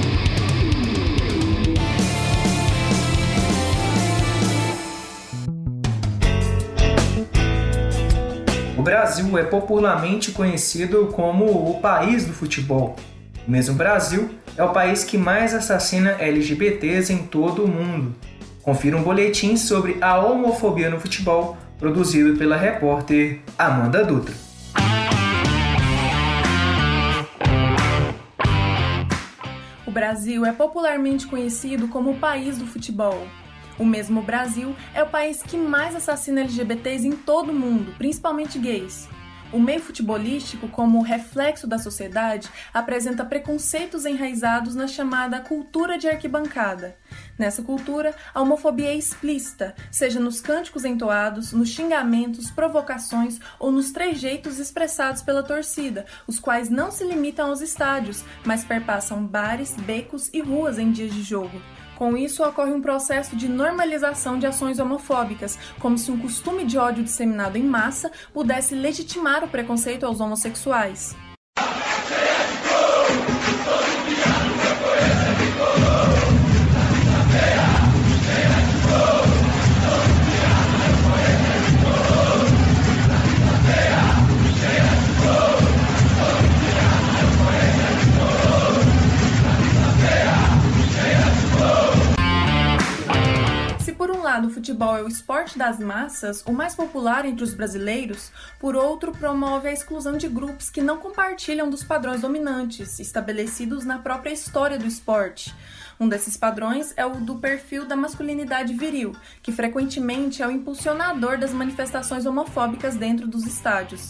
Brasil 8.85 9.35
é 9.35 9.41
popularmente 9.41 10.29
conhecido 10.29 11.07
como 11.07 11.71
o 11.71 11.81
país 11.81 12.23
do 12.23 12.33
futebol. 12.33 12.95
O 13.47 13.49
mesmo 13.49 13.73
Brasil 13.73 14.29
é 14.55 14.63
o 14.63 14.71
país 14.73 15.03
que 15.03 15.17
mais 15.17 15.55
assassina 15.55 16.11
LGBTs 16.19 17.11
em 17.11 17.25
todo 17.25 17.63
o 17.63 17.67
mundo. 17.67 18.15
Confira 18.61 18.95
um 18.95 19.01
boletim 19.01 19.57
sobre 19.57 19.97
a 20.01 20.19
homofobia 20.19 20.87
no 20.87 20.99
futebol, 20.99 21.57
produzido 21.79 22.37
pela 22.37 22.55
repórter 22.55 23.41
Amanda 23.57 24.03
Dutra. 24.03 24.35
O 29.87 29.89
Brasil 29.89 30.45
é 30.45 30.51
popularmente 30.51 31.25
conhecido 31.25 31.87
como 31.87 32.11
o 32.11 32.19
país 32.19 32.59
do 32.59 32.67
futebol. 32.67 33.25
O 33.77 33.86
mesmo 33.86 34.22
Brasil 34.22 34.75
é 34.94 35.03
o 35.03 35.10
país 35.10 35.44
que 35.44 35.58
mais 35.58 35.96
assassina 35.96 36.41
LGBTs 36.41 37.08
em 37.08 37.12
todo 37.12 37.51
o 37.51 37.55
mundo, 37.55 37.94
principalmente 37.98 38.58
gays. 38.58 39.08
O 39.53 39.60
meio 39.60 39.79
futebolístico, 39.79 40.67
como 40.67 41.01
reflexo 41.01 41.67
da 41.67 41.77
sociedade, 41.77 42.50
apresenta 42.74 43.24
preconceitos 43.24 44.05
enraizados 44.05 44.75
na 44.75 44.88
chamada 44.88 45.39
cultura 45.39 45.98
de 45.98 46.08
arquibancada. 46.08 46.98
Nessa 47.38 47.62
cultura, 47.62 48.15
a 48.34 48.41
homofobia 48.41 48.89
é 48.89 48.96
explícita, 48.96 49.75
seja 49.91 50.20
nos 50.20 50.41
cânticos 50.41 50.84
entoados, 50.84 51.53
nos 51.53 51.70
xingamentos, 51.70 52.50
provocações 52.50 53.39
ou 53.60 53.72
nos 53.72 53.91
trejeitos 53.91 54.58
expressados 54.58 55.22
pela 55.22 55.44
torcida, 55.44 56.05
os 56.27 56.39
quais 56.39 56.70
não 56.70 56.91
se 56.91 57.03
limitam 57.05 57.50
aos 57.50 57.62
estádios, 57.62 58.25
mas 58.44 58.65
perpassam 58.65 59.25
bares, 59.25 59.75
becos 59.75 60.29
e 60.34 60.41
ruas 60.41 60.79
em 60.79 60.91
dias 60.91 61.13
de 61.13 61.22
jogo. 61.22 61.62
Com 61.95 62.17
isso, 62.17 62.43
ocorre 62.43 62.71
um 62.71 62.81
processo 62.81 63.35
de 63.35 63.47
normalização 63.47 64.37
de 64.37 64.45
ações 64.45 64.79
homofóbicas, 64.79 65.57
como 65.79 65.97
se 65.97 66.11
um 66.11 66.19
costume 66.19 66.65
de 66.65 66.77
ódio 66.77 67.03
disseminado 67.03 67.57
em 67.57 67.63
massa 67.63 68.11
pudesse 68.33 68.75
legitimar 68.75 69.43
o 69.43 69.47
preconceito 69.47 70.05
aos 70.05 70.19
homossexuais. 70.19 71.15
O 94.43 94.49
futebol 94.49 94.97
é 94.97 95.03
o 95.03 95.07
esporte 95.07 95.57
das 95.57 95.79
massas, 95.79 96.43
o 96.45 96.51
mais 96.51 96.75
popular 96.75 97.25
entre 97.25 97.43
os 97.43 97.53
brasileiros, 97.53 98.31
por 98.59 98.75
outro, 98.75 99.11
promove 99.11 99.69
a 99.69 99.71
exclusão 99.71 100.17
de 100.17 100.27
grupos 100.27 100.69
que 100.69 100.81
não 100.81 100.97
compartilham 100.97 101.69
dos 101.69 101.83
padrões 101.83 102.21
dominantes 102.21 102.99
estabelecidos 102.99 103.85
na 103.85 103.99
própria 103.99 104.31
história 104.33 104.77
do 104.77 104.85
esporte. 104.85 105.55
Um 105.99 106.09
desses 106.09 106.35
padrões 106.35 106.93
é 106.97 107.05
o 107.05 107.11
do 107.11 107.35
perfil 107.35 107.85
da 107.85 107.95
masculinidade 107.95 108.73
viril, 108.73 109.15
que 109.41 109.51
frequentemente 109.51 110.41
é 110.41 110.47
o 110.47 110.51
impulsionador 110.51 111.37
das 111.37 111.51
manifestações 111.51 112.25
homofóbicas 112.25 112.95
dentro 112.95 113.27
dos 113.27 113.45
estádios. 113.45 114.09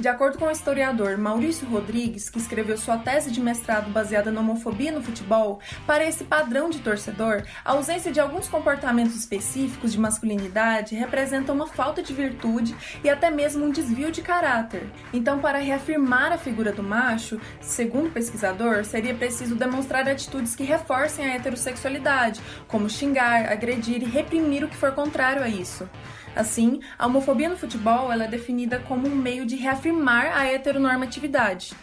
De 0.00 0.08
acordo 0.08 0.38
com 0.38 0.46
o 0.46 0.50
historiador 0.50 1.18
Maurício 1.18 1.68
Rodrigues, 1.68 2.30
que 2.30 2.38
escreveu 2.38 2.78
sua 2.78 2.96
tese 2.96 3.30
de 3.30 3.38
mestrado 3.38 3.90
baseada 3.90 4.30
na 4.30 4.40
homofobia 4.40 4.90
no 4.90 5.02
futebol, 5.02 5.60
para 5.86 6.02
esse 6.02 6.24
padrão 6.24 6.70
de 6.70 6.78
torcedor, 6.78 7.42
a 7.62 7.72
ausência 7.72 8.10
de 8.10 8.18
alguns 8.18 8.48
comportamentos 8.48 9.14
específicos 9.14 9.92
de 9.92 10.00
masculinidade 10.00 10.94
representa 10.94 11.52
uma 11.52 11.66
falta 11.66 12.02
de 12.02 12.14
virtude 12.14 12.74
e 13.04 13.10
até 13.10 13.30
mesmo 13.30 13.66
um 13.66 13.70
desvio 13.70 14.10
de 14.10 14.22
caráter. 14.22 14.88
Então, 15.12 15.38
para 15.38 15.58
reafirmar 15.58 16.32
a 16.32 16.38
figura 16.38 16.72
do 16.72 16.82
macho, 16.82 17.38
segundo 17.60 18.06
o 18.06 18.10
pesquisador, 18.10 18.86
seria 18.86 19.14
preciso 19.14 19.54
demonstrar 19.54 20.08
atitudes 20.08 20.56
que 20.56 20.64
reforcem 20.64 21.26
a 21.26 21.34
heterossexualidade, 21.34 22.40
como 22.66 22.88
xingar, 22.88 23.52
agredir 23.52 24.02
e 24.02 24.06
reprimir 24.06 24.64
o 24.64 24.68
que 24.68 24.76
for 24.76 24.92
contrário 24.92 25.42
a 25.42 25.48
isso. 25.48 25.86
Assim, 26.34 26.80
a 26.98 27.06
homofobia 27.06 27.48
no 27.48 27.56
futebol 27.56 28.12
é 28.12 28.28
definida 28.28 28.78
como 28.78 29.08
um 29.08 29.14
meio 29.14 29.44
de 29.44 29.56
reafirmar 29.56 30.36
a 30.36 30.46
heteronormatividade. 30.46 31.74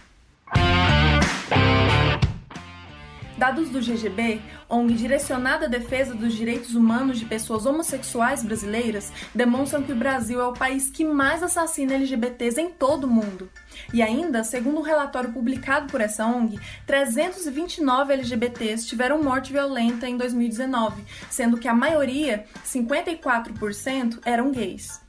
Dados 3.37 3.69
do 3.69 3.79
GGB, 3.79 4.41
ONG 4.67 4.95
direcionada 4.95 5.67
à 5.67 5.69
defesa 5.69 6.15
dos 6.15 6.33
direitos 6.33 6.73
humanos 6.73 7.19
de 7.19 7.25
pessoas 7.25 7.67
homossexuais 7.67 8.43
brasileiras, 8.43 9.13
demonstram 9.33 9.83
que 9.83 9.91
o 9.91 9.95
Brasil 9.95 10.41
é 10.41 10.47
o 10.47 10.53
país 10.53 10.89
que 10.89 11.05
mais 11.05 11.43
assassina 11.43 11.93
LGBTs 11.93 12.59
em 12.59 12.71
todo 12.71 13.03
o 13.03 13.07
mundo. 13.07 13.47
E 13.93 14.01
ainda, 14.01 14.43
segundo 14.43 14.79
um 14.79 14.83
relatório 14.83 15.31
publicado 15.31 15.85
por 15.85 16.01
essa 16.01 16.25
ONG, 16.25 16.59
329 16.87 18.13
LGBTs 18.13 18.87
tiveram 18.87 19.21
morte 19.21 19.53
violenta 19.53 20.09
em 20.09 20.17
2019, 20.17 21.03
sendo 21.29 21.59
que 21.59 21.67
a 21.67 21.75
maioria, 21.75 22.43
54%, 22.65 24.19
eram 24.25 24.51
gays. 24.51 25.06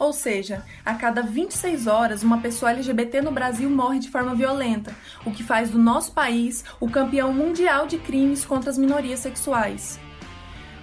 Ou 0.00 0.14
seja, 0.14 0.64
a 0.84 0.94
cada 0.94 1.22
26 1.22 1.86
horas, 1.86 2.22
uma 2.22 2.38
pessoa 2.38 2.72
LGBT 2.72 3.20
no 3.20 3.30
Brasil 3.30 3.68
morre 3.68 3.98
de 3.98 4.08
forma 4.08 4.34
violenta, 4.34 4.94
o 5.26 5.30
que 5.30 5.44
faz 5.44 5.70
do 5.70 5.78
nosso 5.78 6.12
país 6.12 6.64
o 6.80 6.90
campeão 6.90 7.34
mundial 7.34 7.86
de 7.86 7.98
crimes 7.98 8.42
contra 8.44 8.70
as 8.70 8.78
minorias 8.78 9.20
sexuais 9.20 10.00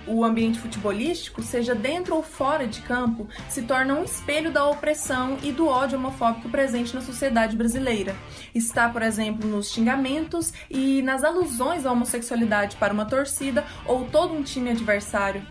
o 0.08 0.24
ambiente 0.24 0.58
futebolístico, 0.60 1.44
seja 1.44 1.76
dentro 1.76 2.16
ou 2.16 2.24
fora 2.24 2.66
de 2.66 2.82
campo, 2.82 3.28
se 3.50 3.64
torna 3.64 3.94
um 3.94 4.04
espelho 4.04 4.52
da 4.52 4.66
opressão 4.66 5.38
e 5.44 5.52
do 5.52 5.68
ódio 5.68 5.98
homofóbico 5.98 6.50
presente 6.50 6.96
na 6.96 7.02
sociedade 7.02 7.58
brasileira. 7.58 8.16
Está, 8.56 8.88
por 8.88 9.02
exemplo, 9.02 9.48
nos 9.48 9.70
xingamentos 9.70 10.54
e 10.70 11.02
nas 11.02 11.26
alusões 11.26 11.86
à 11.86 11.92
homossexualidade 11.92 12.78
para 12.78 12.94
uma 12.94 13.06
torcida 13.06 13.66
ou 13.86 14.06
todo 14.06 14.34
um 14.34 14.44
time 14.44 14.72
adversário. 14.72 15.46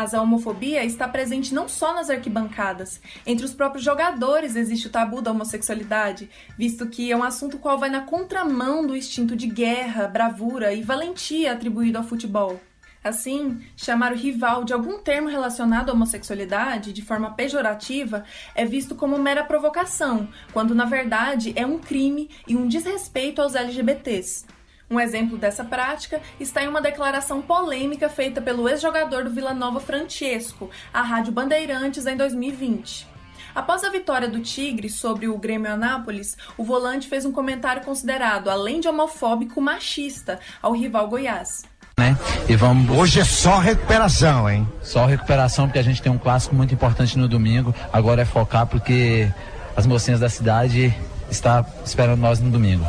Mas 0.00 0.14
a 0.14 0.22
homofobia 0.22 0.82
está 0.82 1.06
presente 1.06 1.52
não 1.52 1.68
só 1.68 1.92
nas 1.92 2.08
arquibancadas. 2.08 3.02
Entre 3.26 3.44
os 3.44 3.52
próprios 3.52 3.84
jogadores 3.84 4.56
existe 4.56 4.86
o 4.86 4.90
tabu 4.90 5.20
da 5.20 5.30
homossexualidade, 5.30 6.30
visto 6.56 6.86
que 6.86 7.12
é 7.12 7.14
um 7.14 7.22
assunto 7.22 7.58
qual 7.58 7.78
vai 7.78 7.90
na 7.90 8.00
contramão 8.00 8.86
do 8.86 8.96
instinto 8.96 9.36
de 9.36 9.46
guerra, 9.46 10.08
bravura 10.08 10.72
e 10.72 10.80
valentia 10.80 11.52
atribuído 11.52 11.98
ao 11.98 12.04
futebol. 12.04 12.58
Assim, 13.04 13.60
chamar 13.76 14.14
o 14.14 14.16
rival 14.16 14.64
de 14.64 14.72
algum 14.72 15.00
termo 15.00 15.28
relacionado 15.28 15.90
à 15.90 15.92
homossexualidade 15.92 16.94
de 16.94 17.02
forma 17.02 17.32
pejorativa 17.32 18.24
é 18.54 18.64
visto 18.64 18.94
como 18.94 19.18
mera 19.18 19.44
provocação, 19.44 20.30
quando 20.50 20.74
na 20.74 20.86
verdade 20.86 21.52
é 21.54 21.66
um 21.66 21.78
crime 21.78 22.30
e 22.48 22.56
um 22.56 22.66
desrespeito 22.66 23.42
aos 23.42 23.54
LGBTs. 23.54 24.46
Um 24.92 24.98
exemplo 24.98 25.38
dessa 25.38 25.62
prática 25.62 26.20
está 26.40 26.64
em 26.64 26.66
uma 26.66 26.80
declaração 26.80 27.40
polêmica 27.40 28.08
feita 28.08 28.40
pelo 28.40 28.68
ex-jogador 28.68 29.22
do 29.22 29.30
Vila 29.30 29.54
Nova 29.54 29.78
Francesco 29.78 30.68
à 30.92 31.00
Rádio 31.00 31.32
Bandeirantes 31.32 32.06
em 32.06 32.16
2020. 32.16 33.06
Após 33.54 33.84
a 33.84 33.88
vitória 33.88 34.28
do 34.28 34.40
Tigre 34.40 34.90
sobre 34.90 35.28
o 35.28 35.38
Grêmio 35.38 35.70
Anápolis, 35.70 36.36
o 36.58 36.64
volante 36.64 37.06
fez 37.06 37.24
um 37.24 37.30
comentário 37.30 37.84
considerado, 37.84 38.50
além 38.50 38.80
de 38.80 38.88
homofóbico, 38.88 39.60
machista 39.60 40.40
ao 40.60 40.72
rival 40.72 41.06
Goiás. 41.06 41.62
Né? 41.96 42.16
E 42.48 42.56
vamos... 42.56 42.90
Hoje 42.98 43.20
é 43.20 43.24
só 43.24 43.58
recuperação, 43.58 44.50
hein? 44.50 44.66
Só 44.82 45.06
recuperação, 45.06 45.66
porque 45.66 45.78
a 45.78 45.84
gente 45.84 46.02
tem 46.02 46.10
um 46.10 46.18
clássico 46.18 46.52
muito 46.52 46.74
importante 46.74 47.16
no 47.16 47.28
domingo. 47.28 47.72
Agora 47.92 48.22
é 48.22 48.24
focar 48.24 48.66
porque 48.66 49.32
as 49.76 49.86
mocinhas 49.86 50.18
da 50.18 50.28
cidade 50.28 50.92
estão 51.30 51.64
esperando 51.84 52.18
nós 52.18 52.40
no 52.40 52.50
domingo. 52.50 52.84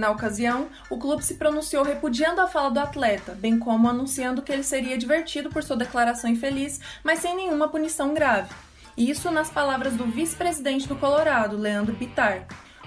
Na 0.00 0.10
ocasião, 0.10 0.68
o 0.88 0.96
clube 0.96 1.22
se 1.22 1.34
pronunciou 1.34 1.84
repudiando 1.84 2.40
a 2.40 2.48
fala 2.48 2.70
do 2.70 2.80
atleta, 2.80 3.36
bem 3.38 3.58
como 3.58 3.86
anunciando 3.86 4.40
que 4.40 4.50
ele 4.50 4.62
seria 4.62 4.96
divertido 4.96 5.50
por 5.50 5.62
sua 5.62 5.76
declaração 5.76 6.30
infeliz, 6.30 6.80
mas 7.04 7.18
sem 7.18 7.36
nenhuma 7.36 7.68
punição 7.68 8.14
grave. 8.14 8.48
Isso 8.96 9.30
nas 9.30 9.50
palavras 9.50 9.92
do 9.92 10.06
vice-presidente 10.06 10.88
do 10.88 10.96
Colorado, 10.96 11.58
Leandro 11.58 11.94
Pitar. 11.94 12.46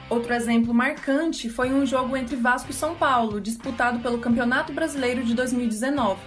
Outro 0.10 0.34
exemplo 0.34 0.74
marcante 0.74 1.52
foi 1.52 1.72
um 1.72 1.86
jogo 1.86 2.18
entre 2.18 2.36
Vasco 2.36 2.72
e 2.72 2.74
São 2.74 2.96
Paulo, 2.96 3.40
disputado 3.40 4.00
pelo 4.00 4.18
Campeonato 4.18 4.74
Brasileiro 4.74 5.24
de 5.24 5.36
2019. 5.36 6.20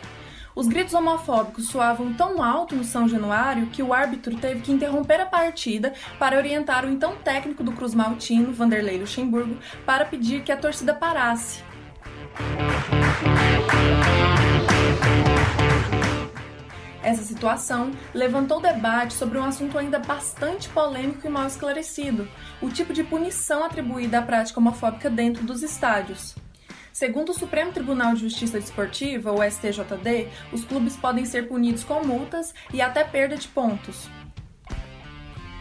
Os 0.57 0.67
gritos 0.67 0.95
homofóbicos 0.95 1.69
soavam 1.69 2.15
tão 2.15 2.43
alto 2.43 2.75
no 2.75 2.83
São 2.83 3.07
Januário 3.07 3.67
que 3.67 3.83
o 3.83 3.93
árbitro 3.93 4.35
teve 4.39 4.63
que 4.63 4.73
interromper 4.73 5.21
a 5.21 5.27
partida 5.27 5.93
para 6.19 6.39
orientar 6.39 6.87
o 6.87 6.89
então 6.89 7.15
técnico 7.17 7.63
do 7.63 7.73
Cruz 7.73 7.95
Maltino, 7.95 8.55
Vanderlei 8.55 8.97
Luxemburgo, 8.97 9.59
para 9.85 10.07
pedir 10.07 10.43
que 10.43 10.51
a 10.51 10.57
torcida 10.57 10.95
parasse. 10.95 11.63
Essa 17.03 17.23
situação 17.23 17.91
levantou 18.15 18.59
debate 18.59 19.13
sobre 19.13 19.37
um 19.37 19.45
assunto 19.45 19.77
ainda 19.77 19.99
bastante 19.99 20.71
polêmico 20.71 21.27
e 21.27 21.31
mal 21.31 21.47
esclarecido: 21.47 22.27
o 22.63 22.71
tipo 22.71 22.95
de 22.95 23.05
punição 23.05 23.63
atribuída 23.63 24.21
à 24.21 24.23
prática 24.23 24.59
homofóbica 24.59 25.11
dentro 25.11 25.45
dos 25.45 25.63
estádios. 25.63 26.35
Segundo 26.97 27.29
o 27.29 27.35
Supremo 27.35 27.73
Tribunal 27.73 28.15
de 28.15 28.23
Justiça 28.23 28.59
Desportiva, 28.59 29.31
o 29.31 29.43
STJD, 29.43 30.29
os 30.51 30.65
clubes 30.65 30.97
podem 30.97 31.27
ser 31.27 31.47
punidos 31.47 31.85
com 31.85 32.03
multas 32.03 32.55
e 32.73 32.81
até 32.81 33.05
perda 33.05 33.37
de 33.37 33.47
pontos. 33.49 34.09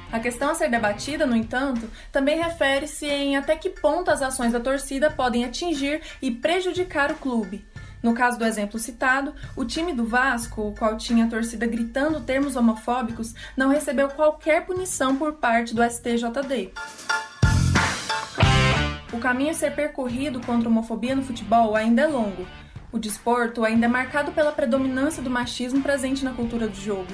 A 0.09 0.17
questão 0.17 0.51
a 0.51 0.55
ser 0.55 0.69
debatida, 0.69 1.25
no 1.25 1.35
entanto, 1.35 1.89
também 2.09 2.41
refere-se 2.41 3.05
em 3.05 3.35
até 3.35 3.57
que 3.57 3.69
ponto 3.69 4.09
as 4.09 4.21
ações 4.21 4.53
da 4.53 4.61
torcida 4.61 5.11
podem 5.11 5.43
atingir 5.43 6.01
e 6.21 6.31
prejudicar 6.31 7.11
o 7.11 7.15
clube. 7.15 7.65
No 8.01 8.13
caso 8.13 8.39
do 8.39 8.45
exemplo 8.45 8.79
citado, 8.79 9.35
o 9.57 9.65
time 9.65 9.91
do 9.91 10.05
Vasco, 10.05 10.61
o 10.61 10.73
qual 10.73 10.95
tinha 10.95 11.25
a 11.25 11.29
torcida 11.29 11.67
gritando 11.67 12.21
termos 12.21 12.55
homofóbicos, 12.55 13.35
não 13.57 13.67
recebeu 13.67 14.07
qualquer 14.07 14.65
punição 14.65 15.17
por 15.17 15.33
parte 15.33 15.75
do 15.75 15.83
STJD. 15.83 16.71
O 19.15 19.19
caminho 19.19 19.51
a 19.51 19.53
ser 19.53 19.73
percorrido 19.73 20.41
contra 20.41 20.67
a 20.67 20.71
homofobia 20.71 21.15
no 21.15 21.23
futebol 21.23 21.73
ainda 21.73 22.01
é 22.01 22.05
longo. 22.05 22.45
O 22.91 22.99
desporto 22.99 23.63
ainda 23.63 23.85
é 23.85 23.87
marcado 23.87 24.33
pela 24.33 24.51
predominância 24.51 25.23
do 25.23 25.29
machismo 25.29 25.81
presente 25.81 26.25
na 26.25 26.33
cultura 26.33 26.67
do 26.67 26.75
jogo. 26.75 27.07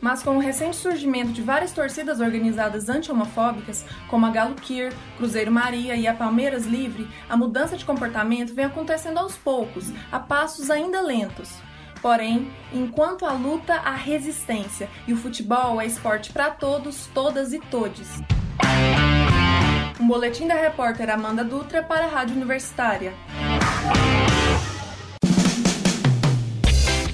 Mas 0.00 0.24
com 0.24 0.36
o 0.36 0.40
recente 0.40 0.74
surgimento 0.74 1.30
de 1.30 1.40
várias 1.40 1.70
torcidas 1.70 2.18
organizadas 2.18 2.88
anti-homofóbicas, 2.88 3.86
como 4.08 4.26
a 4.26 4.30
Galo 4.30 4.56
Kier, 4.56 4.92
Cruzeiro 5.18 5.52
Maria 5.52 5.94
e 5.94 6.08
a 6.08 6.14
Palmeiras 6.14 6.66
Livre, 6.66 7.06
a 7.28 7.36
mudança 7.36 7.76
de 7.76 7.84
comportamento 7.84 8.52
vem 8.52 8.64
acontecendo 8.64 9.18
aos 9.18 9.36
poucos, 9.36 9.92
a 10.10 10.18
passos 10.18 10.68
ainda 10.68 11.00
lentos. 11.00 11.54
Porém, 12.02 12.50
enquanto 12.72 13.24
a 13.24 13.32
luta, 13.32 13.74
a 13.74 13.94
resistência 13.94 14.90
e 15.06 15.12
o 15.12 15.16
futebol 15.16 15.80
é 15.80 15.86
esporte 15.86 16.32
para 16.32 16.50
todos, 16.50 17.06
todas 17.14 17.52
e 17.52 17.60
todes. 17.60 18.20
Um 20.00 20.08
boletim 20.08 20.48
da 20.48 20.54
repórter 20.54 21.10
Amanda 21.10 21.44
Dutra 21.44 21.82
para 21.82 22.06
a 22.06 22.08
Rádio 22.08 22.34
Universitária. 22.34 23.12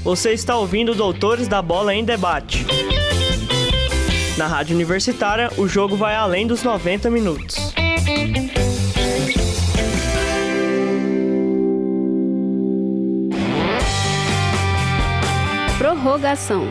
Você 0.04 0.32
está 0.32 0.56
ouvindo 0.56 0.94
Doutores 0.94 1.48
da 1.48 1.60
Bola 1.60 1.92
em 1.92 2.04
Debate. 2.04 2.64
Na 4.38 4.46
Rádio 4.46 4.76
Universitária, 4.76 5.50
o 5.58 5.66
jogo 5.66 5.96
vai 5.96 6.14
além 6.14 6.46
dos 6.46 6.62
90 6.62 7.10
minutos. 7.10 7.74
Prorrogação. 15.76 16.68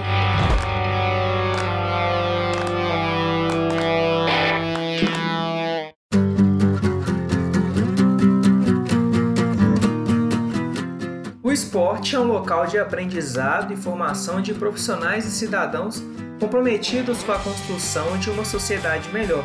É 12.16 12.20
um 12.20 12.28
local 12.28 12.66
de 12.66 12.78
aprendizado 12.78 13.74
e 13.74 13.76
formação 13.76 14.42
de 14.42 14.54
profissionais 14.54 15.26
e 15.26 15.32
cidadãos 15.32 16.02
comprometidos 16.40 17.24
com 17.24 17.32
a 17.32 17.40
construção 17.40 18.18
de 18.18 18.30
uma 18.30 18.46
sociedade 18.46 19.10
melhor. 19.10 19.44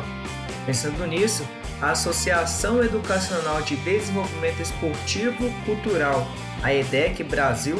Pensando 0.65 1.05
nisso, 1.05 1.45
a 1.81 1.91
Associação 1.91 2.83
Educacional 2.83 3.61
de 3.61 3.75
Desenvolvimento 3.77 4.61
Esportivo 4.61 5.49
Cultural, 5.65 6.25
a 6.63 6.73
EDEC 6.73 7.23
Brasil, 7.23 7.77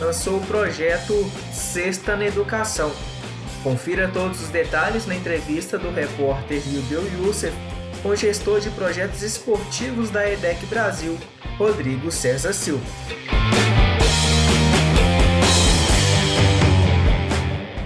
lançou 0.00 0.38
o 0.38 0.46
projeto 0.46 1.14
Sexta 1.52 2.16
na 2.16 2.26
Educação. 2.26 2.92
Confira 3.62 4.08
todos 4.08 4.42
os 4.42 4.48
detalhes 4.48 5.06
na 5.06 5.14
entrevista 5.14 5.78
do 5.78 5.90
repórter 5.90 6.62
Yudeu 6.66 7.02
Youssef 7.18 7.54
com 8.02 8.10
o 8.10 8.16
gestor 8.16 8.60
de 8.60 8.68
projetos 8.70 9.22
esportivos 9.22 10.10
da 10.10 10.28
EDEC 10.30 10.66
Brasil, 10.66 11.18
Rodrigo 11.56 12.10
César 12.10 12.52
Silva. 12.52 12.84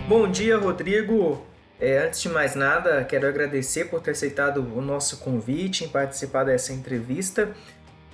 Bom 0.08 0.26
dia, 0.26 0.56
Rodrigo. 0.56 1.38
É, 1.78 1.98
antes 1.98 2.22
de 2.22 2.30
mais 2.30 2.54
nada, 2.54 3.04
quero 3.04 3.28
agradecer 3.28 3.90
por 3.90 4.00
ter 4.00 4.12
aceitado 4.12 4.66
o 4.74 4.80
nosso 4.80 5.18
convite 5.18 5.84
em 5.84 5.88
participar 5.88 6.44
dessa 6.44 6.72
entrevista. 6.72 7.54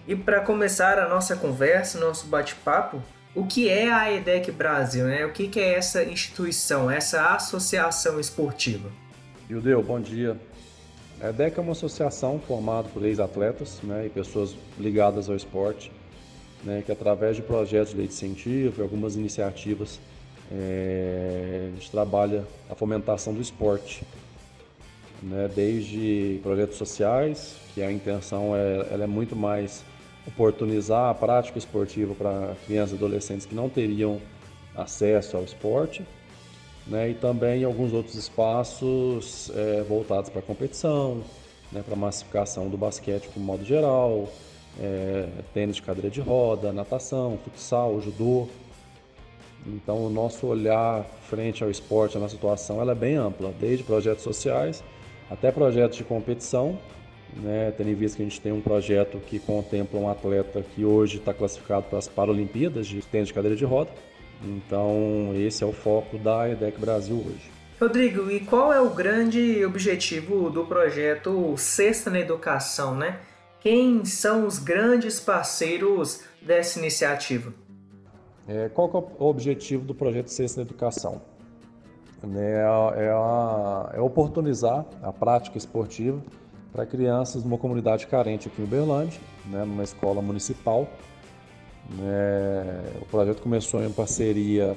E 0.04 0.16
para 0.16 0.40
começar 0.40 0.98
a 0.98 1.09
nossa 1.09 1.37
conversa, 1.37 2.00
nosso 2.00 2.26
bate-papo, 2.26 3.00
o 3.33 3.46
que 3.46 3.68
é 3.68 3.92
a 3.92 4.12
EDEC 4.12 4.50
Brasil? 4.50 5.04
Né? 5.04 5.24
O 5.24 5.30
que, 5.30 5.46
que 5.46 5.61
é 5.61 5.74
essa 5.74 6.02
instituição, 6.02 6.90
essa 6.90 7.33
associação 7.33 8.18
esportiva? 8.18 8.90
Judeu, 9.48 9.80
bom 9.80 10.00
dia. 10.00 10.37
A 11.20 11.28
EDEC 11.28 11.61
é 11.61 11.62
uma 11.62 11.72
associação 11.72 12.40
formada 12.40 12.88
por 12.88 13.04
ex-atletas 13.04 13.78
né, 13.85 14.07
e 14.07 14.11
pessoas 14.11 14.57
ligadas 14.80 15.30
ao 15.30 15.37
esporte, 15.37 15.92
né, 16.64 16.83
que 16.85 16.90
através 16.90 17.37
de 17.37 17.42
projetos 17.42 17.90
de 17.90 17.98
lei 17.98 18.09
de 18.09 18.14
incentivo 18.14 18.80
e 18.80 18.83
algumas 18.83 19.14
iniciativas 19.14 20.00
é, 20.52 21.68
a 21.68 21.74
gente 21.74 21.90
trabalha 21.90 22.44
a 22.68 22.74
fomentação 22.74 23.33
do 23.33 23.40
esporte, 23.40 24.04
né? 25.22 25.50
desde 25.54 26.40
projetos 26.42 26.76
sociais, 26.76 27.57
que 27.74 27.83
a 27.83 27.90
intenção 27.90 28.54
é, 28.54 28.87
ela 28.90 29.04
é 29.04 29.07
muito 29.07 29.35
mais 29.35 29.85
oportunizar 30.26 31.11
a 31.11 31.14
prática 31.14 31.59
esportiva 31.59 32.14
para 32.14 32.54
crianças 32.66 32.92
e 32.92 32.96
adolescentes 32.96 33.46
que 33.46 33.54
não 33.54 33.68
teriam 33.68 34.20
acesso 34.74 35.37
ao 35.37 35.44
esporte, 35.44 36.04
né? 36.87 37.11
e 37.11 37.14
também 37.14 37.64
alguns 37.64 37.92
outros 37.92 38.14
espaços 38.14 39.50
é, 39.54 39.83
voltados 39.83 40.30
para 40.30 40.42
competição, 40.42 41.22
né? 41.72 41.83
para 41.85 41.96
massificação 41.96 42.68
do 42.68 42.76
basquete 42.76 43.28
de 43.28 43.38
modo 43.38 43.64
geral, 43.64 44.28
é, 44.80 45.28
tênis 45.52 45.76
de 45.76 45.83
cadeira 45.83 46.11
de 46.11 46.20
roda, 46.20 46.72
natação, 46.72 47.38
futsal, 47.44 48.00
judô. 48.00 48.48
Então, 49.66 50.05
o 50.05 50.11
nosso 50.11 50.46
olhar 50.46 51.05
frente 51.29 51.64
ao 51.64 51.70
esporte, 51.70 52.16
a 52.16 52.20
nossa 52.20 52.35
situação, 52.35 52.81
ela 52.81 52.92
é 52.92 52.94
bem 52.94 53.16
ampla, 53.16 53.53
desde 53.59 53.83
projetos 53.83 54.22
sociais 54.22 54.83
até 55.31 55.50
projetos 55.50 55.96
de 55.96 56.05
competição, 56.05 56.79
né? 57.37 57.72
tendo 57.77 57.90
em 57.90 57.94
vista 57.94 58.16
que 58.16 58.22
a 58.22 58.27
gente 58.27 58.40
tem 58.40 58.53
um 58.53 58.61
projeto 58.61 59.18
que 59.18 59.38
contempla 59.38 59.98
um 59.98 60.09
atleta 60.09 60.62
que 60.74 60.85
hoje 60.85 61.16
está 61.16 61.33
classificado 61.33 61.87
para 61.88 61.98
as 61.98 62.09
Paralimpíadas 62.09 62.87
de 62.87 63.00
tênis 63.03 63.29
de 63.29 63.35
cadeira 63.35 63.57
de 63.57 63.64
roda. 63.64 63.90
Então, 64.42 65.33
esse 65.35 65.64
é 65.64 65.66
o 65.66 65.72
foco 65.72 66.18
da 66.18 66.48
EDEC 66.50 66.79
Brasil 66.79 67.16
hoje. 67.16 67.50
Rodrigo, 67.81 68.31
e 68.31 68.40
qual 68.40 68.72
é 68.72 68.81
o 68.81 68.90
grande 68.90 69.64
objetivo 69.64 70.48
do 70.50 70.64
projeto 70.64 71.55
Sexta 71.57 72.11
na 72.11 72.20
Educação, 72.20 72.94
né? 72.94 73.18
Quem 73.61 74.05
são 74.05 74.46
os 74.46 74.59
grandes 74.59 75.18
parceiros 75.18 76.22
dessa 76.40 76.79
iniciativa? 76.79 77.53
É, 78.46 78.68
qual 78.68 78.90
é 78.92 79.22
o 79.22 79.26
objetivo 79.26 79.85
do 79.85 79.94
projeto 79.94 80.28
Ciência 80.28 80.59
na 80.59 80.62
Educação? 80.68 81.20
É, 82.37 83.04
é, 83.04 83.11
a, 83.11 83.90
é 83.94 84.00
oportunizar 84.00 84.87
a 85.02 85.12
prática 85.12 85.59
esportiva 85.59 86.22
para 86.72 86.87
crianças 86.87 87.44
numa 87.44 87.59
comunidade 87.59 88.07
carente 88.07 88.48
aqui 88.48 88.61
em 88.61 88.64
Uberlândia, 88.64 89.20
né, 89.46 89.64
numa 89.64 89.83
escola 89.83 90.20
municipal. 90.22 90.88
É, 92.02 92.98
o 93.00 93.04
projeto 93.07 93.42
começou 93.42 93.83
em 93.85 93.90
parceria 93.92 94.74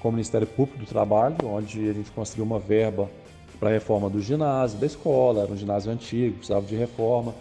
com 0.00 0.08
o 0.08 0.12
Ministério 0.12 0.46
Público 0.46 0.78
do 0.78 0.86
Trabalho, 0.86 1.36
onde 1.44 1.88
a 1.88 1.92
gente 1.92 2.10
conseguiu 2.10 2.44
uma 2.44 2.58
verba 2.58 3.08
para 3.58 3.70
a 3.70 3.72
reforma 3.72 4.08
do 4.08 4.20
ginásio, 4.20 4.78
da 4.78 4.86
escola, 4.86 5.42
era 5.42 5.52
um 5.52 5.56
ginásio 5.56 5.90
antigo, 5.90 6.36
precisava 6.36 6.64
de 6.64 6.76
reforma, 6.76 7.34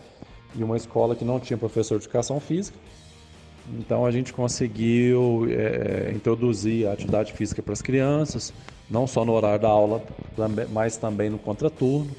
e 0.56 0.64
uma 0.64 0.78
escola 0.78 1.16
que 1.16 1.24
não 1.24 1.40
tinha 1.40 1.58
professor 1.58 2.00
de 2.00 2.06
educação 2.06 2.40
física. 2.40 2.78
Então 3.74 4.06
a 4.06 4.12
gente 4.12 4.32
conseguiu 4.34 5.48
é, 5.50 6.12
introduzir 6.16 6.88
a 6.88 6.94
atividade 6.94 7.34
física 7.34 7.62
para 7.62 7.74
as 7.74 7.82
crianças, 7.82 8.54
não 8.90 9.06
só 9.06 9.26
no 9.26 9.34
horário 9.34 9.62
da 9.62 9.68
aula, 9.68 10.02
mas 10.72 10.96
também 10.98 11.30
no 11.30 11.38
contraturno. 11.38 12.10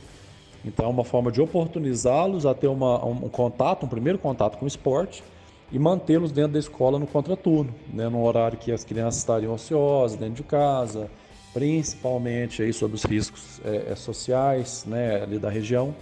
Então 0.64 0.87
é 0.87 0.88
uma 0.88 1.04
forma 1.04 1.32
de 1.32 1.40
oportunizá-los 1.40 2.44
a 2.44 2.54
ter 2.54 2.66
uma, 2.66 3.04
um 3.04 3.28
contato, 3.28 3.87
um 3.87 3.88
primeiro 3.88 4.18
contato 4.18 4.58
com 4.58 4.64
o 4.64 4.68
esporte 4.68 5.22
e 5.70 5.78
mantê-los 5.78 6.32
dentro 6.32 6.52
da 6.52 6.58
escola 6.58 6.98
no 6.98 7.06
contraturno, 7.06 7.74
né, 7.92 8.08
no 8.08 8.22
horário 8.24 8.58
que 8.58 8.72
as 8.72 8.84
crianças 8.84 9.20
estariam 9.20 9.52
ociosas, 9.52 10.18
dentro 10.18 10.37
de 10.37 10.42
casa, 10.42 11.11
principalmente 11.52 12.62
aí 12.62 12.72
sobre 12.72 12.96
os 12.96 13.04
riscos 13.04 13.61
é, 13.64 13.94
sociais 13.94 14.84
né, 14.87 15.22
ali 15.22 15.38
da 15.38 15.50
região. 15.50 15.94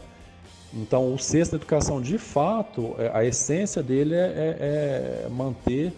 Então, 0.75 1.15
o 1.15 1.19
sexto 1.19 1.57
educação, 1.57 2.01
de 2.01 2.19
fato, 2.19 2.95
é, 2.99 3.11
a 3.15 3.25
essência 3.25 3.83
dele 3.83 4.15
é, 4.15 4.19
é, 4.19 5.25
é 5.25 5.29
manter 5.31 5.93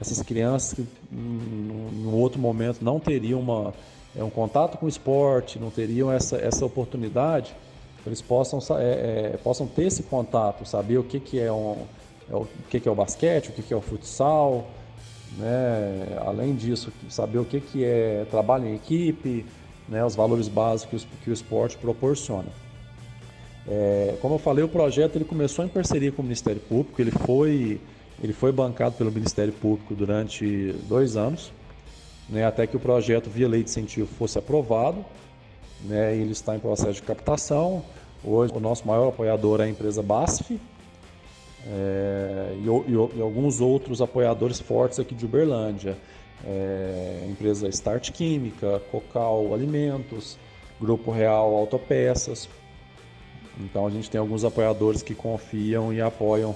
essas 0.00 0.22
crianças 0.22 0.74
que, 0.74 0.86
em 1.12 2.06
outro 2.12 2.40
momento, 2.40 2.82
não 2.82 2.98
teriam 2.98 3.40
uma, 3.40 3.74
é, 4.16 4.22
um 4.22 4.30
contato 4.30 4.78
com 4.78 4.86
o 4.86 4.88
esporte, 4.88 5.58
não 5.58 5.70
teriam 5.70 6.10
essa, 6.10 6.36
essa 6.36 6.64
oportunidade, 6.64 7.54
eles 8.06 8.20
possam, 8.20 8.58
é, 8.78 9.32
é, 9.34 9.38
possam 9.42 9.66
ter 9.66 9.86
esse 9.86 10.02
contato, 10.02 10.66
saber 10.66 10.98
o 10.98 11.04
que, 11.04 11.18
que, 11.18 11.40
é, 11.40 11.52
um, 11.52 11.76
é 12.30 12.34
o 12.34 12.46
que, 12.68 12.80
que 12.80 12.88
é 12.88 12.92
o 12.92 12.94
basquete, 12.94 13.48
o 13.48 13.52
que, 13.52 13.62
que 13.62 13.72
é 13.72 13.76
o 13.76 13.80
futsal, 13.80 14.66
né? 15.38 16.18
além 16.24 16.54
disso, 16.54 16.92
saber 17.08 17.38
o 17.38 17.44
que, 17.44 17.60
que 17.60 17.84
é 17.84 18.26
trabalho 18.30 18.66
em 18.66 18.74
equipe, 18.74 19.46
né? 19.88 20.04
os 20.04 20.14
valores 20.14 20.48
básicos 20.48 21.06
que 21.22 21.30
o 21.30 21.32
esporte 21.32 21.76
proporciona. 21.78 22.48
É, 23.66 24.16
como 24.20 24.34
eu 24.34 24.38
falei, 24.38 24.62
o 24.62 24.68
projeto 24.68 25.16
ele 25.16 25.24
começou 25.24 25.64
em 25.64 25.68
parceria 25.68 26.12
com 26.12 26.20
o 26.20 26.24
Ministério 26.24 26.60
Público, 26.60 27.00
ele 27.00 27.10
foi, 27.10 27.80
ele 28.22 28.32
foi 28.32 28.52
bancado 28.52 28.94
pelo 28.96 29.10
Ministério 29.10 29.52
Público 29.52 29.94
durante 29.94 30.72
dois 30.88 31.16
anos, 31.16 31.52
né, 32.28 32.44
até 32.44 32.66
que 32.66 32.76
o 32.76 32.80
projeto 32.80 33.30
via 33.30 33.48
lei 33.48 33.62
de 33.62 33.70
incentivo 33.70 34.06
fosse 34.06 34.38
aprovado. 34.38 35.04
Né, 35.82 36.16
ele 36.16 36.32
está 36.32 36.54
em 36.56 36.58
processo 36.58 36.94
de 36.94 37.02
captação. 37.02 37.84
Hoje 38.22 38.52
o 38.54 38.60
nosso 38.60 38.86
maior 38.86 39.08
apoiador 39.08 39.60
é 39.60 39.64
a 39.64 39.68
empresa 39.68 40.02
BASF 40.02 40.58
é, 41.66 42.54
e, 42.56 42.66
e, 42.66 43.18
e, 43.18 43.22
alguns 43.22 43.60
outros 43.60 44.02
apoiadores 44.02 44.60
fortes 44.60 44.98
aqui 44.98 45.14
de 45.14 45.24
Uberlândia. 45.24 45.96
É, 46.46 47.26
empresa 47.28 47.68
Start 47.68 48.10
Química, 48.10 48.82
Cocal 48.90 49.54
Alimentos, 49.54 50.38
Grupo 50.78 51.10
Real 51.10 51.54
Autopeças, 51.54 52.48
então 53.60 53.86
a 53.86 53.90
gente 53.90 54.10
tem 54.10 54.18
alguns 54.18 54.44
apoiadores 54.44 55.02
que 55.02 55.14
confiam 55.14 55.92
e 55.92 56.00
apoiam 56.00 56.54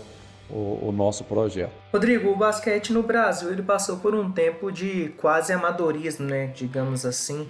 o, 0.50 0.88
o, 0.88 0.92
nosso 0.92 1.24
projeto. 1.24 1.72
Rodrigo, 1.92 2.30
o 2.30 2.36
basquete 2.36 2.92
no 2.92 3.02
Brasil 3.02 3.50
ele 3.50 3.62
passou 3.62 3.98
por 3.98 4.14
um 4.14 4.30
tempo 4.30 4.72
de 4.72 5.10
quase 5.18 5.52
amadorismo, 5.52 6.26
né, 6.26 6.46
digamos 6.48 7.04
assim. 7.04 7.48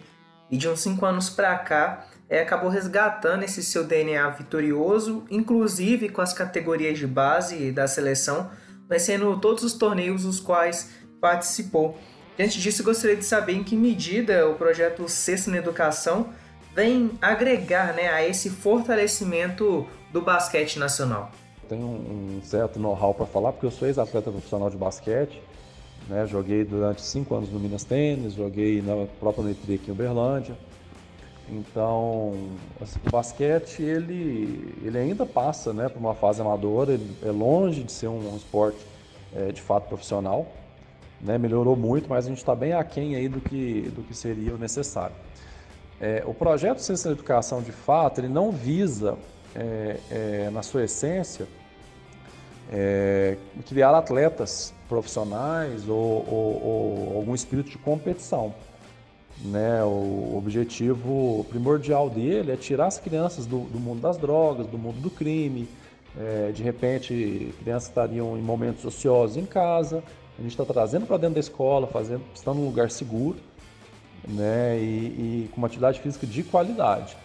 e 0.51 0.57
de 0.57 0.69
uns 0.69 0.81
5 0.81 1.05
anos 1.07 1.31
para 1.31 1.57
cá 1.59 2.07
é, 2.29 2.41
acabou 2.41 2.69
resgatando 2.69 3.43
esse 3.43 3.63
seu 3.63 3.85
DNA 3.85 4.29
vitorioso, 4.31 5.25
inclusive 5.31 6.09
com 6.09 6.21
as 6.21 6.33
categorias 6.33 6.99
de 6.99 7.07
base 7.07 7.73
da 7.73 7.87
seleção, 7.87 8.51
vencendo 8.89 9.39
todos 9.39 9.63
os 9.65 9.73
torneios 9.75 10.25
os 10.25 10.41
quais 10.41 10.91
participou. 11.21 11.99
Diante 12.37 12.61
disso, 12.61 12.85
gostaria 12.85 13.17
de 13.17 13.25
saber 13.25 13.55
em 13.55 13.65
que 13.65 13.75
medida 13.75 14.49
o 14.49 14.55
projeto 14.55 15.09
Sexta 15.09 15.51
na 15.51 15.57
Educação 15.57 16.33
vem 16.79 17.11
agregar 17.21 17.93
né, 17.93 18.07
a 18.09 18.25
esse 18.25 18.49
fortalecimento 18.49 19.85
do 20.13 20.23
basquete 20.23 20.79
nacional. 20.79 21.29
Tenho 21.69 21.85
um 21.85 22.41
certo 22.45 22.79
know-how 22.79 23.13
para 23.13 23.27
falar, 23.27 23.51
porque 23.51 23.67
eu 23.67 23.71
sou 23.73 23.89
ex-atleta 23.89 24.31
profissional 24.31 24.71
de 24.71 24.77
basquete, 24.77 25.43
né, 26.09 26.25
joguei 26.25 26.65
durante 26.65 27.03
cinco 27.03 27.35
anos 27.35 27.51
no 27.51 27.59
Minas 27.59 27.83
Tênis, 27.83 28.35
joguei 28.35 28.81
na 28.81 29.07
própria 29.19 29.43
Netri 29.43 29.75
aqui 29.75 29.91
em 29.91 29.93
Uberlândia. 29.93 30.57
Então, 31.51 32.35
assim, 32.81 33.01
o 33.05 33.11
basquete 33.11 33.83
ele, 33.83 34.73
ele 34.81 34.99
ainda 34.99 35.27
passa 35.27 35.73
né, 35.73 35.89
por 35.89 35.99
uma 35.99 36.15
fase 36.15 36.41
amadora, 36.41 36.93
ele 36.93 37.17
é 37.25 37.31
longe 37.33 37.83
de 37.83 37.91
ser 37.91 38.07
um, 38.07 38.35
um 38.35 38.37
esporte 38.37 38.79
é, 39.35 39.51
de 39.51 39.61
fato 39.61 39.89
profissional. 39.89 40.47
Né, 41.21 41.37
melhorou 41.37 41.75
muito, 41.75 42.09
mas 42.09 42.27
a 42.27 42.29
gente 42.29 42.39
está 42.39 42.55
bem 42.55 42.73
aquém 42.73 43.17
aí 43.17 43.29
do 43.29 43.41
que, 43.41 43.91
do 43.97 44.05
que 44.05 44.15
seria 44.15 44.55
o 44.55 44.59
necessário. 44.59 45.17
É, 46.01 46.23
o 46.25 46.33
projeto 46.33 46.79
Ciência 46.79 47.11
da 47.11 47.17
Educação, 47.17 47.61
de 47.61 47.73
fato, 47.73 48.21
ele 48.21 48.29
não 48.29 48.53
visa, 48.53 49.19
é, 49.55 49.97
é 50.11 50.51
na 50.53 50.63
sua 50.63 50.85
essência, 50.85 51.47
é, 52.71 53.37
criar 53.67 53.97
atletas 53.97 54.73
profissionais 54.89 55.89
ou, 55.89 55.97
ou, 55.97 56.63
ou, 56.65 57.17
algum 57.17 57.35
espírito 57.35 57.71
de 57.71 57.79
competição. 57.79 58.55
Né? 59.45 59.83
O 59.83 60.37
objetivo 60.37 61.45
primordial 61.49 62.09
dele 62.09 62.53
é 62.53 62.57
tirar 62.57 62.87
as 62.87 62.99
crianças 62.99 63.47
do, 63.47 63.61
do 63.61 63.81
mundo 63.81 64.01
das 64.01 64.17
drogas, 64.17 64.67
do 64.67 64.79
mundo 64.79 65.01
do 65.01 65.11
crime. 65.11 65.69
É, 66.17 66.53
de 66.53 66.63
repente, 66.63 67.55
crianças 67.61 67.89
estariam 67.89 68.37
em 68.37 68.43
momentos 68.43 68.85
ociosos 68.85 69.37
em 69.37 69.47
casa. 69.47 70.03
A 70.39 70.43
gente 70.43 70.53
está 70.53 70.65
trazendo 70.65 71.07
para 71.07 71.17
dentro 71.17 71.35
da 71.35 71.41
escola, 71.41 71.87
fazendo, 71.89 72.23
estando 72.35 72.59
num 72.59 72.67
lugar 72.67 72.91
seguro 72.91 73.37
né? 74.27 74.79
e, 74.79 75.45
e 75.45 75.51
com 75.53 75.59
uma 75.59 75.67
atividade 75.67 76.01
física 76.01 76.27
de 76.27 76.43
qualidade. 76.43 77.17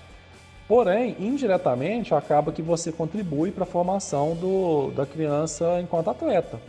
Porém, 0.67 1.15
indiretamente, 1.19 2.13
acaba 2.13 2.51
que 2.51 2.61
você 2.61 2.91
contribui 2.91 3.51
para 3.51 3.63
a 3.63 3.67
formação 3.67 4.35
do, 4.35 4.91
da 4.91 5.05
criança 5.05 5.79
enquanto 5.81 6.09
atleta. 6.09 6.59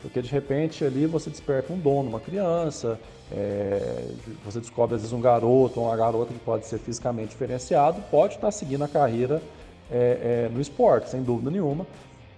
Porque 0.00 0.22
de 0.22 0.30
repente 0.30 0.84
ali 0.84 1.04
você 1.04 1.28
desperta 1.28 1.72
um 1.72 1.78
dom 1.78 2.02
numa 2.04 2.20
criança, 2.20 2.98
é, 3.30 4.06
você 4.44 4.60
descobre 4.60 4.94
às 4.94 5.02
vezes 5.02 5.12
um 5.12 5.20
garoto 5.20 5.78
ou 5.78 5.86
uma 5.86 5.96
garota 5.96 6.32
que 6.32 6.38
pode 6.38 6.66
ser 6.66 6.78
fisicamente 6.78 7.30
diferenciado, 7.30 8.00
pode 8.10 8.36
estar 8.36 8.50
seguindo 8.50 8.82
a 8.82 8.88
carreira 8.88 9.42
é, 9.90 10.46
é, 10.46 10.48
no 10.50 10.60
esporte, 10.60 11.10
sem 11.10 11.22
dúvida 11.22 11.50
nenhuma, 11.50 11.86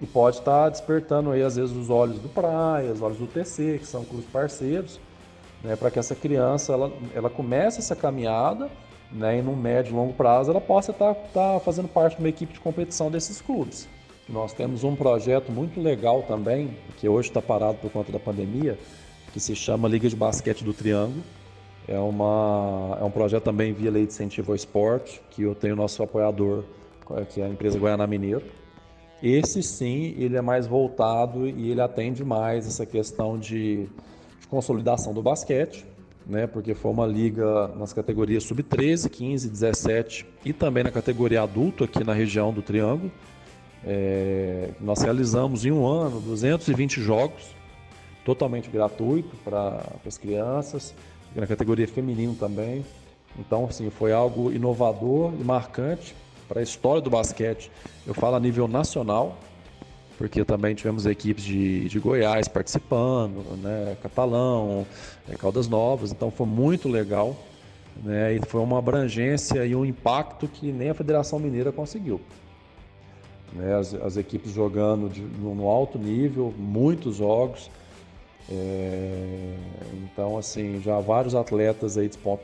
e 0.00 0.06
pode 0.06 0.38
estar 0.38 0.70
despertando 0.70 1.30
aí 1.30 1.42
às 1.42 1.54
vezes 1.54 1.76
os 1.76 1.88
olhos 1.88 2.18
do 2.18 2.28
Praia, 2.28 2.90
os 2.90 3.00
olhos 3.00 3.18
do 3.18 3.26
TC, 3.26 3.78
que 3.78 3.86
são 3.86 4.04
clubes 4.04 4.26
parceiros, 4.32 4.98
né, 5.62 5.76
para 5.76 5.90
que 5.90 5.98
essa 5.98 6.14
criança 6.14 6.72
ela, 6.72 6.92
ela 7.14 7.30
comece 7.30 7.78
essa 7.78 7.94
caminhada 7.94 8.70
né, 9.10 9.38
e 9.38 9.42
no 9.42 9.54
médio 9.54 9.92
e 9.92 9.94
longo 9.94 10.12
prazo 10.12 10.50
ela 10.50 10.60
possa 10.60 10.90
estar, 10.90 11.12
estar 11.12 11.60
fazendo 11.60 11.88
parte 11.88 12.16
de 12.16 12.22
uma 12.22 12.28
equipe 12.28 12.52
de 12.52 12.60
competição 12.60 13.10
desses 13.10 13.40
clubes. 13.40 13.88
Nós 14.28 14.52
temos 14.52 14.84
um 14.84 14.94
projeto 14.94 15.50
muito 15.50 15.80
legal 15.80 16.22
também, 16.22 16.76
que 16.96 17.08
hoje 17.08 17.28
está 17.28 17.42
parado 17.42 17.78
por 17.78 17.90
conta 17.90 18.12
da 18.12 18.18
pandemia, 18.18 18.78
que 19.32 19.40
se 19.40 19.54
chama 19.54 19.88
Liga 19.88 20.08
de 20.08 20.16
Basquete 20.16 20.64
do 20.64 20.72
Triângulo. 20.72 21.22
É, 21.88 21.98
uma, 21.98 22.96
é 23.00 23.04
um 23.04 23.10
projeto 23.10 23.42
também 23.42 23.72
via 23.72 23.90
Lei 23.90 24.06
de 24.06 24.12
Incentivo 24.12 24.52
ao 24.52 24.56
Esporte, 24.56 25.20
que 25.30 25.42
eu 25.42 25.54
tenho 25.54 25.74
nosso 25.74 26.02
apoiador, 26.02 26.62
que 27.30 27.40
é 27.40 27.44
a 27.44 27.48
empresa 27.48 27.78
Guiana 27.78 28.06
Mineiro. 28.06 28.44
Esse 29.20 29.62
sim, 29.62 30.14
ele 30.16 30.36
é 30.36 30.40
mais 30.40 30.66
voltado 30.66 31.46
e 31.48 31.70
ele 31.70 31.80
atende 31.80 32.24
mais 32.24 32.66
essa 32.66 32.86
questão 32.86 33.38
de 33.38 33.88
consolidação 34.52 35.14
do 35.14 35.22
basquete, 35.22 35.82
né, 36.26 36.46
porque 36.46 36.74
foi 36.74 36.90
uma 36.90 37.06
liga 37.06 37.68
nas 37.68 37.94
categorias 37.94 38.44
sub-13, 38.44 39.08
15, 39.08 39.48
17 39.48 40.26
e 40.44 40.52
também 40.52 40.84
na 40.84 40.90
categoria 40.90 41.40
adulto 41.40 41.84
aqui 41.84 42.04
na 42.04 42.12
região 42.12 42.52
do 42.52 42.60
Triângulo. 42.60 43.10
É, 43.82 44.68
nós 44.78 45.00
realizamos 45.00 45.64
em 45.64 45.72
um 45.72 45.86
ano 45.86 46.20
220 46.20 47.00
jogos, 47.00 47.42
totalmente 48.26 48.68
gratuito 48.68 49.34
para 49.42 49.82
as 50.06 50.18
crianças, 50.18 50.94
na 51.34 51.46
categoria 51.46 51.88
feminino 51.88 52.34
também. 52.34 52.84
Então, 53.38 53.64
assim, 53.64 53.88
foi 53.88 54.12
algo 54.12 54.52
inovador 54.52 55.32
e 55.40 55.42
marcante 55.42 56.14
para 56.46 56.60
a 56.60 56.62
história 56.62 57.00
do 57.00 57.08
basquete. 57.08 57.70
Eu 58.06 58.12
falo 58.12 58.36
a 58.36 58.40
nível 58.40 58.68
nacional, 58.68 59.38
porque 60.22 60.44
também 60.44 60.72
tivemos 60.72 61.04
equipes 61.04 61.42
de, 61.42 61.88
de 61.88 61.98
Goiás 61.98 62.46
participando, 62.46 63.42
né, 63.60 63.96
Catalão, 64.00 64.86
é, 65.28 65.34
Caldas 65.34 65.66
Novas, 65.66 66.12
então 66.12 66.30
foi 66.30 66.46
muito 66.46 66.88
legal. 66.88 67.36
Né, 68.04 68.36
e 68.36 68.40
foi 68.46 68.60
uma 68.60 68.78
abrangência 68.78 69.66
e 69.66 69.74
um 69.74 69.84
impacto 69.84 70.46
que 70.46 70.70
nem 70.70 70.90
a 70.90 70.94
Federação 70.94 71.40
Mineira 71.40 71.72
conseguiu 71.72 72.20
né? 73.52 73.74
as, 73.74 73.94
as 73.94 74.16
equipes 74.16 74.52
jogando 74.52 75.08
de, 75.10 75.22
no, 75.22 75.68
alto 75.68 75.98
nível, 75.98 76.54
muitos 76.56 77.16
jogos. 77.16 77.68
É, 78.48 79.56
então, 80.04 80.38
assim, 80.38 80.80
já 80.80 81.00
vários 81.00 81.34
atletas 81.34 81.98
aí 81.98 82.06
despont, 82.06 82.40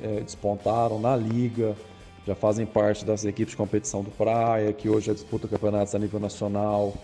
é, 0.00 0.20
despontaram 0.20 1.00
na 1.00 1.16
liga, 1.16 1.74
já 2.24 2.36
fazem 2.36 2.64
parte 2.64 3.04
das 3.04 3.24
equipes 3.24 3.50
de 3.50 3.56
competição 3.56 4.02
do 4.02 4.12
Praia, 4.12 4.72
que 4.72 4.88
hoje 4.88 5.06
já 5.08 5.12
disputa 5.12 5.48
campeonatos 5.48 5.92
a 5.92 5.98
nível 5.98 6.20
nacional. 6.20 6.94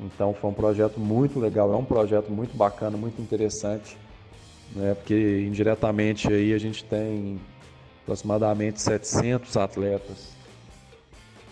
Então, 0.00 0.32
foi 0.32 0.50
um 0.50 0.54
projeto 0.54 0.98
muito 0.98 1.38
legal, 1.38 1.72
é 1.72 1.76
um 1.76 1.84
projeto 1.84 2.30
muito 2.30 2.56
bacana, 2.56 2.96
muito 2.96 3.20
interessante, 3.20 3.96
né? 4.74 4.94
porque 4.94 5.44
indiretamente 5.46 6.28
aí 6.28 6.54
a 6.54 6.58
gente 6.58 6.82
tem 6.84 7.38
aproximadamente 8.02 8.80
700 8.80 9.56
atletas 9.56 10.32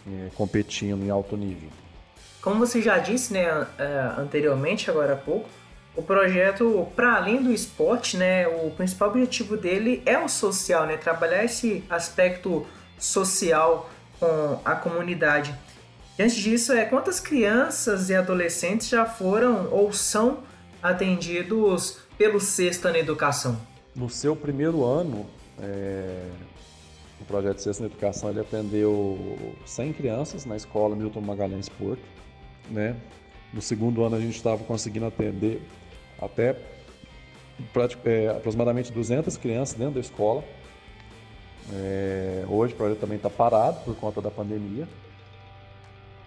é, 0.06 0.30
competindo 0.34 1.04
em 1.04 1.10
alto 1.10 1.36
nível. 1.36 1.68
Como 2.40 2.58
você 2.58 2.80
já 2.80 2.98
disse 2.98 3.34
né, 3.34 3.66
é, 3.78 4.14
anteriormente, 4.16 4.90
agora 4.90 5.12
há 5.12 5.16
pouco, 5.16 5.48
o 5.94 6.02
projeto, 6.02 6.86
para 6.94 7.16
além 7.16 7.42
do 7.42 7.52
esporte, 7.52 8.16
né, 8.16 8.46
o 8.46 8.70
principal 8.70 9.08
objetivo 9.08 9.56
dele 9.56 10.02
é 10.06 10.18
o 10.18 10.28
social, 10.28 10.86
né, 10.86 10.96
trabalhar 10.96 11.44
esse 11.44 11.84
aspecto 11.90 12.66
social 12.98 13.90
com 14.18 14.60
a 14.64 14.74
comunidade. 14.76 15.54
Diante 16.18 16.42
disso, 16.42 16.72
é 16.72 16.84
quantas 16.84 17.20
crianças 17.20 18.10
e 18.10 18.14
adolescentes 18.16 18.88
já 18.88 19.06
foram 19.06 19.68
ou 19.70 19.92
são 19.92 20.38
atendidos 20.82 21.98
pelo 22.18 22.40
Sexta 22.40 22.90
na 22.90 22.98
Educação? 22.98 23.56
No 23.94 24.10
seu 24.10 24.34
primeiro 24.34 24.84
ano, 24.84 25.24
é, 25.62 26.28
o 27.20 27.24
projeto 27.24 27.60
Sexta 27.60 27.84
na 27.84 27.88
Educação 27.88 28.30
ele 28.30 28.40
atendeu 28.40 29.38
100 29.64 29.92
crianças 29.92 30.44
na 30.44 30.56
escola 30.56 30.96
Milton 30.96 31.20
Magalhães 31.20 31.68
Porto. 31.68 32.02
Né? 32.68 32.96
No 33.54 33.62
segundo 33.62 34.02
ano 34.02 34.16
a 34.16 34.20
gente 34.20 34.34
estava 34.34 34.64
conseguindo 34.64 35.06
atender 35.06 35.62
até 36.20 36.56
é, 38.04 38.28
aproximadamente 38.30 38.90
200 38.90 39.36
crianças 39.36 39.78
dentro 39.78 39.94
da 39.94 40.00
escola. 40.00 40.42
É, 41.72 42.44
hoje 42.48 42.74
o 42.74 42.76
projeto 42.76 42.98
também 42.98 43.18
está 43.18 43.30
parado 43.30 43.84
por 43.84 43.94
conta 43.94 44.20
da 44.20 44.32
pandemia. 44.32 44.88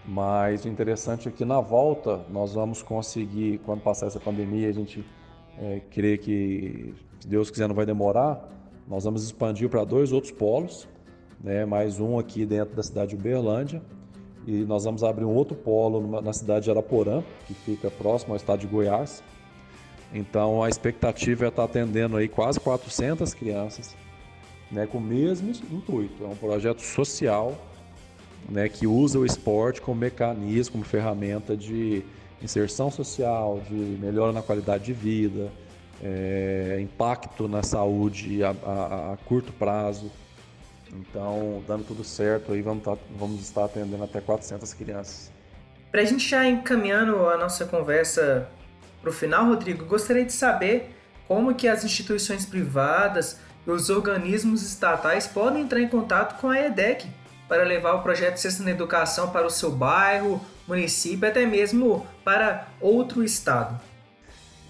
Mas 0.06 0.66
o 0.66 0.68
interessante 0.68 1.28
é 1.28 1.32
que 1.32 1.46
na 1.46 1.62
volta 1.62 2.26
nós 2.30 2.54
vamos 2.54 2.82
conseguir, 2.82 3.60
quando 3.60 3.82
passar 3.82 4.08
essa 4.08 4.20
pandemia, 4.20 4.68
a 4.70 4.72
gente 4.72 5.06
é, 5.60 5.82
crê 5.92 6.18
que, 6.18 6.94
se 7.20 7.28
Deus 7.28 7.52
quiser, 7.52 7.68
não 7.68 7.76
vai 7.76 7.86
demorar, 7.86 8.50
nós 8.88 9.04
vamos 9.04 9.24
expandir 9.24 9.70
para 9.70 9.84
dois 9.84 10.12
outros 10.12 10.32
polos, 10.32 10.88
né? 11.44 11.66
mais 11.66 12.00
um 12.00 12.18
aqui 12.18 12.46
dentro 12.46 12.76
da 12.76 12.84
cidade 12.84 13.12
de 13.12 13.16
Uberlândia, 13.16 13.82
e 14.48 14.64
nós 14.64 14.86
vamos 14.86 15.04
abrir 15.04 15.24
um 15.24 15.34
outro 15.36 15.56
polo 15.56 16.22
na 16.22 16.34
cidade 16.34 16.66
de 16.66 16.72
Araporã, 16.72 17.24
que 17.46 17.54
fica 17.54 17.92
próximo 17.92 18.34
ao 18.34 18.38
estado 18.38 18.60
de 18.60 18.68
Goiás. 18.68 19.24
Então 20.14 20.64
a 20.64 20.68
expectativa 20.68 21.46
é 21.46 21.48
estar 21.48 21.64
atendendo 21.64 22.18
aí 22.18 22.28
quase 22.28 22.60
400 22.60 23.34
crianças, 23.36 23.96
né, 24.72 24.88
com 24.88 24.98
o 24.98 25.02
mesmo 25.02 25.52
intuito. 25.72 26.24
É 26.24 26.28
um 26.28 26.36
projeto 26.36 26.82
social, 26.82 27.56
né, 28.52 28.68
que 28.68 28.86
usa 28.86 29.18
o 29.18 29.26
esporte 29.26 29.82
como 29.82 30.00
mecanismo, 30.00 30.74
como 30.74 30.84
ferramenta 30.84 31.56
de 31.56 32.04
inserção 32.42 32.92
social, 32.92 33.62
de 33.68 33.76
melhora 33.76 34.34
na 34.34 34.42
qualidade 34.42 34.86
de 34.86 34.94
vida, 34.94 35.52
é, 36.04 36.80
impacto 36.82 37.48
na 37.48 37.64
saúde 37.64 38.44
a, 38.44 38.50
a, 38.50 39.14
a, 39.14 39.18
curto 39.26 39.54
prazo. 39.54 40.12
Então, 40.92 41.64
dando 41.66 41.86
tudo 41.86 42.04
certo, 42.04 42.52
aí 42.52 42.62
vamos, 42.62 42.84
tá, 42.84 42.98
vamos 43.18 43.42
estar 43.42 43.66
atendendo 43.66 44.04
até 44.04 44.20
400 44.20 44.74
crianças. 44.74 45.32
Para 45.90 46.02
a 46.02 46.06
gente 46.06 46.28
já 46.28 46.46
encaminhando 46.46 47.30
a 47.30 47.38
nossa 47.38 47.66
conversa 47.66 48.50
para 49.02 49.10
o 49.10 49.14
final, 49.14 49.46
Rodrigo, 49.46 49.86
gostaria 49.86 50.26
de 50.26 50.34
saber 50.34 50.94
como 51.28 51.56
que 51.56 51.68
as 51.68 51.86
instituições 51.86 52.46
privadas 52.46 53.40
os 53.66 53.90
organismos 53.90 54.64
estatais 54.64 55.28
podem 55.28 55.62
entrar 55.62 55.80
em 55.80 55.88
contato 55.88 56.40
com 56.42 56.50
a 56.50 56.60
EDEC 56.60 57.08
para 57.52 57.66
levar 57.66 57.96
o 57.96 58.02
projeto 58.02 58.38
Sexta 58.38 58.64
na 58.64 58.72
Educação 58.72 59.30
para 59.30 59.46
o 59.46 59.50
seu 59.50 59.70
bairro, 59.70 60.40
município, 60.66 61.28
até 61.28 61.46
mesmo 61.46 62.08
para 62.24 62.70
outro 62.80 63.26
estado. 63.26 63.78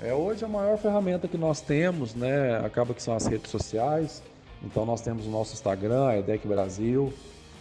É, 0.02 0.12
hoje 0.12 0.44
a 0.44 0.48
maior 0.48 0.80
ferramenta 0.80 1.28
que 1.28 1.38
nós 1.38 1.62
temos, 1.62 2.15
né, 2.15 2.58
acaba 2.65 2.96
que 2.96 3.04
são 3.04 3.15
as 3.15 3.28
redes 3.28 3.52
sociais. 3.52 4.24
Então 4.63 4.84
nós 4.84 5.00
temos 5.00 5.28
o 5.28 5.30
nosso 5.30 5.54
Instagram, 5.54 6.08
a 6.08 6.17
EDEC 6.17 6.48
Brasil, 6.48 7.13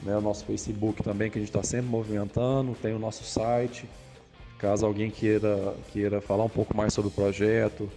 né, 0.02 0.16
o 0.16 0.22
nosso 0.22 0.42
Facebook 0.46 1.02
também, 1.02 1.30
que 1.30 1.37
a 1.37 1.42
gente 1.42 1.50
está 1.50 1.62
sempre 1.62 1.88
movimentando, 1.88 2.74
tem 2.80 2.94
o 2.94 2.98
nosso 2.98 3.22
site. 3.22 3.85
Caso 4.56 4.87
alguém 4.87 5.11
queira, 5.11 5.74
queira 5.92 6.22
falar 6.22 6.44
um 6.44 6.48
pouco 6.48 6.74
mais 6.74 6.94
sobre 6.94 7.11
o 7.11 7.12
projeto, 7.12 7.90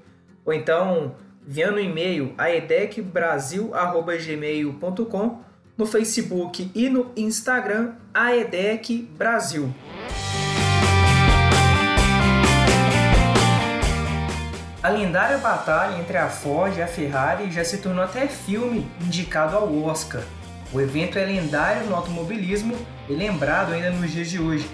ou 0.44 0.52
então 0.52 1.14
enviando 1.46 1.76
um 1.76 1.80
e-mail 1.80 2.34
a 2.38 2.50
edecbrasil.gmail.com 2.50 5.40
no 5.76 5.86
Facebook 5.86 6.70
e 6.74 6.88
no 6.88 7.12
Instagram 7.16 7.94
a 8.14 8.34
A 14.82 14.88
lendária 14.88 15.38
batalha 15.38 15.96
entre 16.00 16.16
a 16.16 16.28
Ford 16.28 16.76
e 16.76 16.82
a 16.82 16.88
Ferrari 16.88 17.52
já 17.52 17.64
se 17.64 17.78
tornou 17.78 18.02
até 18.02 18.26
filme 18.26 18.90
indicado 19.00 19.56
ao 19.56 19.84
Oscar. 19.84 20.22
O 20.72 20.80
evento 20.80 21.18
é 21.20 21.24
lendário 21.24 21.86
no 21.86 21.94
automobilismo 21.94 22.76
e 23.08 23.12
lembrado 23.12 23.72
ainda 23.72 23.90
nos 23.90 24.10
dias 24.10 24.28
de 24.28 24.40
hoje. 24.40 24.68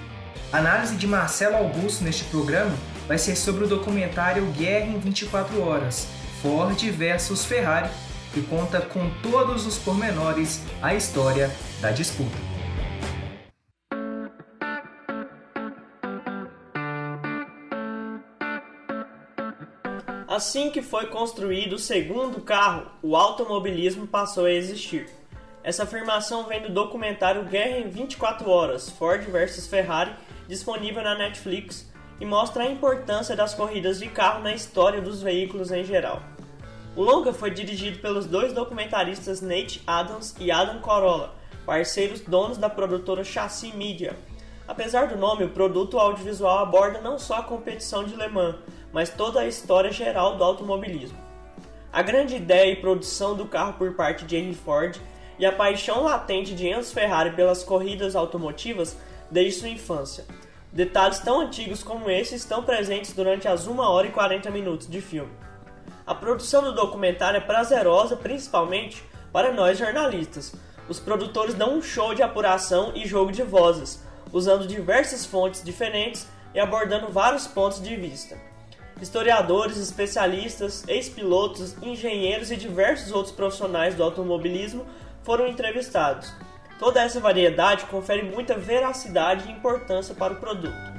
A 0.50 0.58
análise 0.58 0.96
de 0.96 1.06
Marcelo 1.06 1.56
Augusto 1.56 2.04
neste 2.04 2.24
programa 2.24 2.74
vai 3.06 3.18
ser 3.18 3.36
sobre 3.36 3.64
o 3.64 3.68
documentário 3.68 4.46
Guerra 4.56 4.86
em 4.86 4.98
24 4.98 5.60
Horas 5.60 6.08
Ford 6.40 6.78
versus 6.90 7.44
Ferrari, 7.44 7.90
que 8.32 8.40
conta 8.40 8.80
com 8.80 9.10
todos 9.22 9.66
os 9.66 9.76
pormenores 9.76 10.62
a 10.80 10.94
história 10.94 11.50
da 11.82 11.90
disputa. 11.90 12.57
Assim 20.38 20.70
que 20.70 20.80
foi 20.80 21.06
construído 21.06 21.72
o 21.72 21.78
segundo 21.80 22.40
carro, 22.40 22.86
o 23.02 23.16
automobilismo 23.16 24.06
passou 24.06 24.44
a 24.44 24.52
existir. 24.52 25.10
Essa 25.64 25.82
afirmação 25.82 26.44
vem 26.44 26.62
do 26.62 26.68
documentário 26.68 27.42
Guerra 27.42 27.78
em 27.80 27.88
24 27.88 28.48
Horas 28.48 28.88
Ford 28.88 29.20
vs 29.20 29.66
Ferrari, 29.66 30.12
disponível 30.46 31.02
na 31.02 31.16
Netflix, 31.16 31.90
e 32.20 32.24
mostra 32.24 32.62
a 32.62 32.70
importância 32.70 33.34
das 33.34 33.52
corridas 33.52 33.98
de 33.98 34.06
carro 34.06 34.40
na 34.40 34.54
história 34.54 35.00
dos 35.00 35.20
veículos 35.20 35.72
em 35.72 35.82
geral. 35.82 36.22
O 36.94 37.02
longa 37.02 37.32
foi 37.32 37.50
dirigido 37.50 37.98
pelos 37.98 38.24
dois 38.24 38.52
documentaristas 38.52 39.40
Nate 39.40 39.82
Adams 39.84 40.36
e 40.38 40.52
Adam 40.52 40.78
Corolla, 40.78 41.34
parceiros 41.66 42.20
donos 42.20 42.58
da 42.58 42.70
produtora 42.70 43.24
Chassis 43.24 43.74
Media. 43.74 44.16
Apesar 44.68 45.08
do 45.08 45.16
nome, 45.16 45.42
o 45.42 45.50
produto 45.50 45.98
audiovisual 45.98 46.60
aborda 46.60 47.00
não 47.00 47.18
só 47.18 47.38
a 47.38 47.42
competição 47.42 48.04
de 48.04 48.14
Le 48.14 48.28
Mans, 48.28 48.54
mas 48.92 49.10
toda 49.10 49.40
a 49.40 49.46
história 49.46 49.90
geral 49.90 50.36
do 50.36 50.44
automobilismo. 50.44 51.18
A 51.92 52.02
grande 52.02 52.36
ideia 52.36 52.70
e 52.70 52.76
produção 52.76 53.34
do 53.34 53.46
carro 53.46 53.74
por 53.74 53.94
parte 53.94 54.24
de 54.24 54.36
Henry 54.36 54.54
Ford 54.54 55.00
e 55.38 55.46
a 55.46 55.52
paixão 55.52 56.02
latente 56.02 56.54
de 56.54 56.68
Enzo 56.68 56.92
Ferrari 56.92 57.30
pelas 57.32 57.62
corridas 57.62 58.16
automotivas 58.16 58.96
desde 59.30 59.60
sua 59.60 59.68
infância. 59.68 60.24
Detalhes 60.72 61.20
tão 61.20 61.40
antigos 61.40 61.82
como 61.82 62.10
esse 62.10 62.34
estão 62.34 62.62
presentes 62.62 63.12
durante 63.12 63.48
as 63.48 63.66
1 63.66 63.78
hora 63.78 64.06
e 64.06 64.10
40 64.10 64.50
minutos 64.50 64.88
de 64.88 65.00
filme. 65.00 65.32
A 66.06 66.14
produção 66.14 66.62
do 66.62 66.74
documentário 66.74 67.38
é 67.38 67.40
prazerosa 67.40 68.16
principalmente 68.16 69.02
para 69.32 69.52
nós 69.52 69.78
jornalistas. 69.78 70.54
Os 70.88 70.98
produtores 70.98 71.54
dão 71.54 71.76
um 71.76 71.82
show 71.82 72.14
de 72.14 72.22
apuração 72.22 72.92
e 72.94 73.06
jogo 73.06 73.30
de 73.30 73.42
vozes, 73.42 74.02
usando 74.32 74.66
diversas 74.66 75.24
fontes 75.24 75.62
diferentes 75.62 76.26
e 76.54 76.60
abordando 76.60 77.12
vários 77.12 77.46
pontos 77.46 77.82
de 77.82 77.94
vista. 77.96 78.38
Historiadores, 79.00 79.76
especialistas, 79.76 80.84
ex-pilotos, 80.88 81.76
engenheiros 81.80 82.50
e 82.50 82.56
diversos 82.56 83.12
outros 83.12 83.32
profissionais 83.32 83.94
do 83.94 84.02
automobilismo 84.02 84.84
foram 85.22 85.46
entrevistados. 85.46 86.32
Toda 86.80 87.00
essa 87.00 87.20
variedade 87.20 87.86
confere 87.86 88.22
muita 88.22 88.58
veracidade 88.58 89.48
e 89.48 89.52
importância 89.52 90.16
para 90.16 90.32
o 90.32 90.40
produto. 90.40 90.98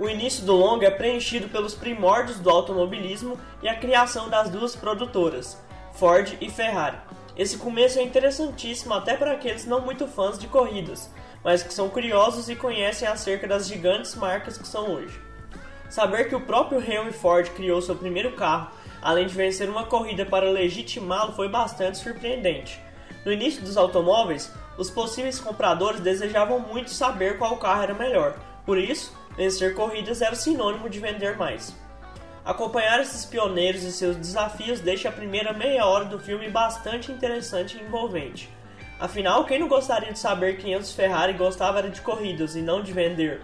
O 0.00 0.08
início 0.08 0.44
do 0.44 0.54
longa 0.54 0.88
é 0.88 0.90
preenchido 0.90 1.48
pelos 1.48 1.74
primórdios 1.74 2.40
do 2.40 2.50
automobilismo 2.50 3.38
e 3.62 3.68
a 3.68 3.76
criação 3.76 4.28
das 4.28 4.50
duas 4.50 4.74
produtoras, 4.74 5.56
Ford 5.92 6.36
e 6.40 6.50
Ferrari. 6.50 6.98
Esse 7.38 7.56
começo 7.56 8.00
é 8.00 8.02
interessantíssimo 8.02 8.92
até 8.92 9.16
para 9.16 9.30
aqueles 9.30 9.64
não 9.64 9.80
muito 9.80 10.08
fãs 10.08 10.36
de 10.36 10.48
corridas, 10.48 11.08
mas 11.44 11.62
que 11.62 11.72
são 11.72 11.88
curiosos 11.88 12.48
e 12.48 12.56
conhecem 12.56 13.06
acerca 13.06 13.46
das 13.46 13.68
gigantes 13.68 14.16
marcas 14.16 14.58
que 14.58 14.66
são 14.66 14.90
hoje. 14.92 15.20
Saber 15.88 16.28
que 16.28 16.34
o 16.34 16.40
próprio 16.40 16.80
Henry 16.80 17.12
Ford 17.12 17.48
criou 17.50 17.80
seu 17.80 17.94
primeiro 17.94 18.32
carro, 18.32 18.72
além 19.00 19.28
de 19.28 19.34
vencer 19.34 19.70
uma 19.70 19.86
corrida 19.86 20.26
para 20.26 20.50
legitimá-lo, 20.50 21.32
foi 21.32 21.48
bastante 21.48 21.98
surpreendente. 21.98 22.80
No 23.24 23.32
início 23.32 23.62
dos 23.62 23.76
automóveis, 23.76 24.52
os 24.76 24.90
possíveis 24.90 25.38
compradores 25.38 26.00
desejavam 26.00 26.58
muito 26.58 26.90
saber 26.90 27.38
qual 27.38 27.56
carro 27.56 27.84
era 27.84 27.94
melhor, 27.94 28.36
por 28.66 28.76
isso, 28.76 29.16
vencer 29.36 29.76
corridas 29.76 30.20
era 30.22 30.34
sinônimo 30.34 30.90
de 30.90 30.98
vender 30.98 31.36
mais. 31.36 31.72
Acompanhar 32.48 32.98
esses 33.02 33.26
pioneiros 33.26 33.82
e 33.82 33.92
seus 33.92 34.16
desafios 34.16 34.80
deixa 34.80 35.10
a 35.10 35.12
primeira 35.12 35.52
meia 35.52 35.84
hora 35.84 36.06
do 36.06 36.18
filme 36.18 36.48
bastante 36.48 37.12
interessante 37.12 37.76
e 37.76 37.82
envolvente. 37.82 38.48
Afinal, 38.98 39.44
quem 39.44 39.58
não 39.58 39.68
gostaria 39.68 40.14
de 40.14 40.18
saber 40.18 40.56
que 40.56 40.72
Enzo 40.72 40.94
Ferrari 40.94 41.34
gostava 41.34 41.82
de 41.82 42.00
corridas 42.00 42.56
e 42.56 42.62
não 42.62 42.82
de 42.82 42.90
vender? 42.90 43.42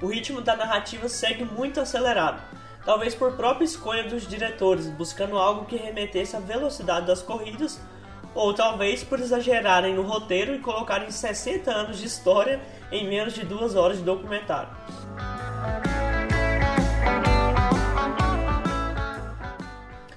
O 0.00 0.06
ritmo 0.06 0.40
da 0.40 0.54
narrativa 0.54 1.08
segue 1.08 1.44
muito 1.44 1.80
acelerado, 1.80 2.40
talvez 2.84 3.16
por 3.16 3.32
própria 3.32 3.64
escolha 3.64 4.04
dos 4.04 4.28
diretores, 4.28 4.86
buscando 4.86 5.36
algo 5.36 5.64
que 5.64 5.74
remetesse 5.74 6.36
à 6.36 6.38
velocidade 6.38 7.08
das 7.08 7.20
corridas, 7.20 7.80
ou 8.32 8.54
talvez 8.54 9.02
por 9.02 9.18
exagerarem 9.18 9.92
no 9.92 10.02
roteiro 10.02 10.54
e 10.54 10.60
colocarem 10.60 11.10
60 11.10 11.68
anos 11.68 11.98
de 11.98 12.06
história 12.06 12.60
em 12.92 13.08
menos 13.08 13.34
de 13.34 13.44
duas 13.44 13.74
horas 13.74 13.98
de 13.98 14.04
documentário. 14.04 14.70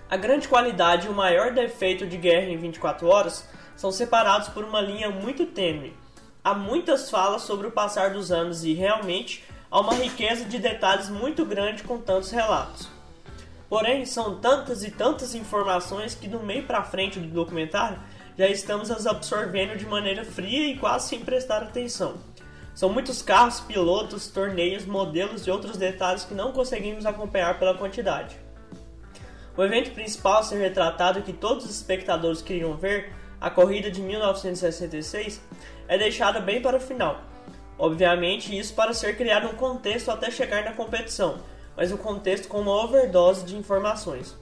A 0.10 0.16
grande 0.16 0.48
qualidade 0.48 1.06
e 1.06 1.10
o 1.10 1.14
maior 1.14 1.52
defeito 1.52 2.08
de 2.08 2.16
Guerra 2.16 2.48
em 2.48 2.56
24 2.56 3.06
Horas 3.06 3.46
são 3.76 3.92
separados 3.92 4.48
por 4.48 4.64
uma 4.64 4.80
linha 4.80 5.10
muito 5.10 5.46
tênue. 5.48 5.94
Há 6.42 6.54
muitas 6.54 7.10
falas 7.10 7.42
sobre 7.42 7.68
o 7.68 7.72
passar 7.72 8.12
dos 8.12 8.32
anos 8.32 8.64
e, 8.64 8.74
realmente, 8.74 9.44
há 9.70 9.82
uma 9.82 9.96
riqueza 9.96 10.46
de 10.46 10.60
detalhes 10.60 11.10
muito 11.10 11.44
grande 11.44 11.84
com 11.84 12.00
tantos 12.00 12.32
relatos. 12.32 12.88
Porém, 13.68 14.06
são 14.06 14.40
tantas 14.40 14.82
e 14.82 14.92
tantas 14.92 15.36
informações 15.36 16.16
que 16.16 16.30
do 16.30 16.40
meio 16.40 16.64
para 16.64 16.84
frente 16.84 17.20
do 17.20 17.28
documentário 17.28 18.00
já 18.38 18.48
estamos 18.48 18.90
as 18.90 19.06
absorvendo 19.06 19.78
de 19.78 19.86
maneira 19.86 20.24
fria 20.24 20.72
e 20.72 20.78
quase 20.78 21.10
sem 21.10 21.20
prestar 21.20 21.64
atenção. 21.64 22.16
São 22.74 22.88
muitos 22.88 23.22
carros, 23.22 23.60
pilotos, 23.60 24.30
torneios, 24.30 24.86
modelos 24.86 25.46
e 25.46 25.52
outros 25.52 25.76
detalhes 25.76 26.24
que 26.24 26.34
não 26.34 26.54
conseguimos 26.54 27.06
acompanhar 27.06 27.60
pela 27.60 27.74
quantidade. 27.74 28.47
O 29.58 29.64
evento 29.64 29.90
principal 29.90 30.38
a 30.38 30.44
ser 30.44 30.60
retratado 30.60 31.24
que 31.24 31.34
todos 31.34 31.66
os 31.66 31.72
espectadores 31.72 32.44
queriam 32.44 32.78
ver, 32.78 33.12
a 33.42 33.50
corrida 33.50 33.90
de 33.90 34.00
1966, 34.02 35.42
é 35.88 35.98
deixado 35.98 36.40
bem 36.42 36.62
para 36.62 36.78
o 36.78 36.80
final. 36.80 37.22
Obviamente, 37.80 38.56
isso 38.56 38.76
para 38.76 38.94
ser 38.94 39.18
criado 39.18 39.48
um 39.48 39.56
contexto 39.56 40.12
até 40.12 40.30
chegar 40.30 40.64
na 40.64 40.74
competição, 40.74 41.40
mas 41.76 41.92
um 41.92 41.98
contexto 41.98 42.48
com 42.48 42.62
uma 42.62 42.84
overdose 42.84 43.46
de 43.46 43.56
informações. 43.56 44.38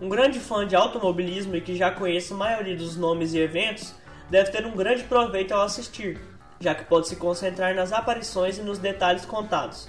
Um 0.00 0.08
grande 0.08 0.38
fã 0.38 0.64
de 0.64 0.76
automobilismo 0.76 1.56
e 1.56 1.60
que 1.60 1.74
já 1.74 1.90
conhece 1.90 2.32
a 2.32 2.36
maioria 2.36 2.76
dos 2.76 2.96
nomes 2.96 3.34
e 3.34 3.40
eventos 3.40 3.92
deve 4.30 4.52
ter 4.52 4.64
um 4.64 4.76
grande 4.76 5.02
proveito 5.02 5.52
ao 5.52 5.62
assistir, 5.62 6.20
já 6.60 6.76
que 6.76 6.84
pode 6.84 7.08
se 7.08 7.16
concentrar 7.16 7.74
nas 7.74 7.92
aparições 7.92 8.56
e 8.56 8.62
nos 8.62 8.78
detalhes 8.78 9.24
contados. 9.24 9.88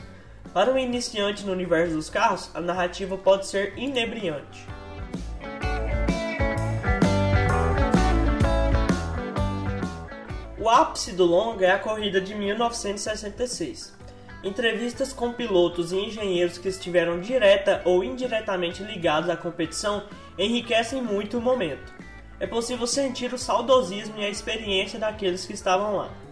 Para 0.54 0.72
um 0.72 0.78
iniciante 0.78 1.46
no 1.46 1.52
universo 1.52 1.96
dos 1.96 2.10
carros, 2.10 2.50
a 2.54 2.62
narrativa 2.62 3.18
pode 3.18 3.48
ser 3.48 3.78
inebriante. 3.78 4.68
O 10.58 10.70
ápice 10.70 11.12
do 11.12 11.26
longa 11.26 11.68
é 11.68 11.72
a 11.72 11.78
corrida 11.78 12.20
de 12.20 12.34
1966. 12.34 13.94
Entrevistas 14.44 15.14
com 15.14 15.32
pilotos 15.32 15.92
e 15.92 15.98
engenheiros 15.98 16.58
que 16.58 16.70
estiveram 16.70 17.20
direta 17.20 17.82
ou 17.86 18.04
indiretamente 18.04 18.82
ligados 18.82 19.30
à 19.30 19.38
competição 19.38 20.04
enriquecem 20.38 21.02
muito 21.02 21.38
o 21.38 21.42
momento. 21.42 21.94
É 22.40 22.48
possível 22.48 22.88
sentir 22.88 23.34
o 23.34 23.38
saudosismo 23.38 24.18
e 24.18 24.26
a 24.26 24.30
experiência 24.30 25.00
daqueles 25.00 25.46
que 25.46 25.54
estavam 25.54 25.98
lá. 25.98 26.25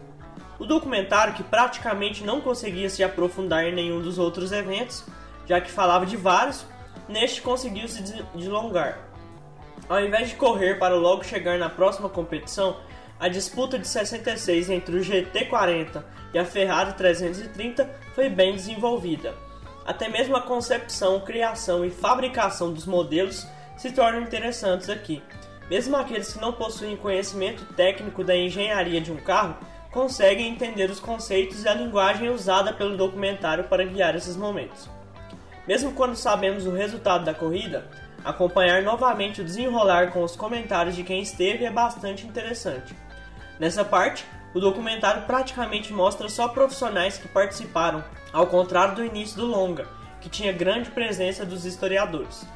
O 0.64 0.66
documentário, 0.66 1.34
que 1.34 1.43
praticamente 1.43 2.24
não 2.24 2.39
conseguia 2.39 2.89
se 2.89 3.03
aprofundar 3.03 3.66
em 3.66 3.76
nenhum 3.76 4.01
dos 4.01 4.18
outros 4.18 4.53
eventos, 4.53 5.03
já 5.45 5.59
que 5.59 5.70
falava 5.70 6.05
de 6.05 6.16
vários, 6.16 6.66
neste 7.09 7.41
conseguiu 7.41 7.86
se 7.86 8.01
deslongar. 8.34 8.97
Ao 9.89 9.99
invés 9.99 10.30
de 10.30 10.36
correr 10.36 10.80
para 10.80 10.95
logo 10.95 11.22
chegar 11.22 11.59
na 11.59 11.70
próxima 11.70 12.07
competição, 12.07 12.78
a 13.20 13.28
disputa 13.28 13.78
de 13.78 13.86
66 13.86 14.70
entre 14.70 14.95
o 14.95 15.01
GT40 15.01 16.01
e 16.34 16.39
a 16.39 16.45
Ferrari 16.45 16.93
330 16.93 17.84
foi 18.16 18.30
bem 18.30 18.53
desenvolvida. 18.53 19.36
Até 19.86 20.07
mesmo 20.07 20.38
a 20.38 20.41
concepção, 20.41 21.20
criação 21.20 21.84
e 21.84 21.89
fabricação 21.89 22.72
dos 22.72 22.86
modelos 22.86 23.45
se 23.76 23.91
tornam 23.91 24.22
interessantes 24.22 24.89
aqui. 24.89 25.22
Mesmo 25.70 25.97
aqueles 25.97 26.32
que 26.32 26.39
não 26.39 26.53
possuem 26.53 26.95
conhecimento 26.95 27.66
técnico 27.74 28.24
da 28.24 28.34
engenharia 28.34 29.01
de 29.01 29.11
um 29.11 29.18
carro 29.18 29.57
conseguem 29.93 30.47
entender 30.47 30.89
os 30.89 30.99
conceitos 30.99 31.63
e 31.63 31.69
a 31.69 31.73
linguagem 31.73 32.29
usada 32.29 32.73
pelo 32.73 32.97
documentário 32.97 33.65
para 33.65 33.85
guiar 33.85 34.15
esses 34.15 34.35
momentos. 34.35 34.89
Mesmo 35.67 35.93
quando 35.93 36.15
sabemos 36.15 36.65
o 36.65 36.71
resultado 36.71 37.23
da 37.23 37.33
corrida, 37.33 37.87
acompanhar 38.25 38.81
novamente 38.81 39.39
o 39.39 39.45
desenrolar 39.45 40.11
com 40.11 40.23
os 40.23 40.35
comentários 40.35 40.95
de 40.95 41.03
quem 41.03 41.21
esteve 41.21 41.63
é 41.63 41.69
bastante 41.69 42.25
interessante. 42.25 42.95
Nessa 43.59 43.85
parte, 43.85 44.25
o 44.53 44.59
documentário 44.59 45.23
praticamente 45.23 45.93
mostra 45.93 46.27
só 46.27 46.47
profissionais 46.47 47.17
que 47.17 47.27
participaram, 47.27 48.03
ao 48.33 48.47
contrário 48.47 48.95
do 48.95 49.05
início 49.05 49.37
do 49.37 49.45
longa, 49.45 49.87
que 50.19 50.29
tinha 50.29 50.51
grande 50.51 50.89
presença 50.89 51.45
dos 51.45 51.65
historiadores. 51.65 52.47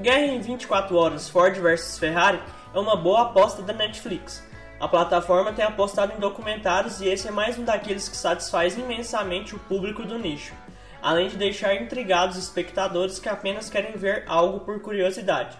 Guerra 0.00 0.26
em 0.26 0.40
24 0.40 0.94
Horas 0.94 1.28
Ford 1.28 1.58
vs 1.58 1.98
Ferrari 1.98 2.40
é 2.72 2.78
uma 2.78 2.94
boa 2.94 3.22
aposta 3.22 3.62
da 3.62 3.72
Netflix. 3.72 4.46
A 4.78 4.86
plataforma 4.86 5.52
tem 5.52 5.64
apostado 5.64 6.12
em 6.12 6.20
documentários 6.20 7.00
e 7.00 7.08
esse 7.08 7.26
é 7.26 7.32
mais 7.32 7.58
um 7.58 7.64
daqueles 7.64 8.08
que 8.08 8.16
satisfaz 8.16 8.78
imensamente 8.78 9.56
o 9.56 9.58
público 9.58 10.04
do 10.04 10.16
nicho, 10.16 10.54
além 11.02 11.26
de 11.26 11.36
deixar 11.36 11.74
intrigados 11.74 12.36
espectadores 12.36 13.18
que 13.18 13.28
apenas 13.28 13.68
querem 13.68 13.96
ver 13.96 14.22
algo 14.28 14.60
por 14.60 14.80
curiosidade. 14.80 15.56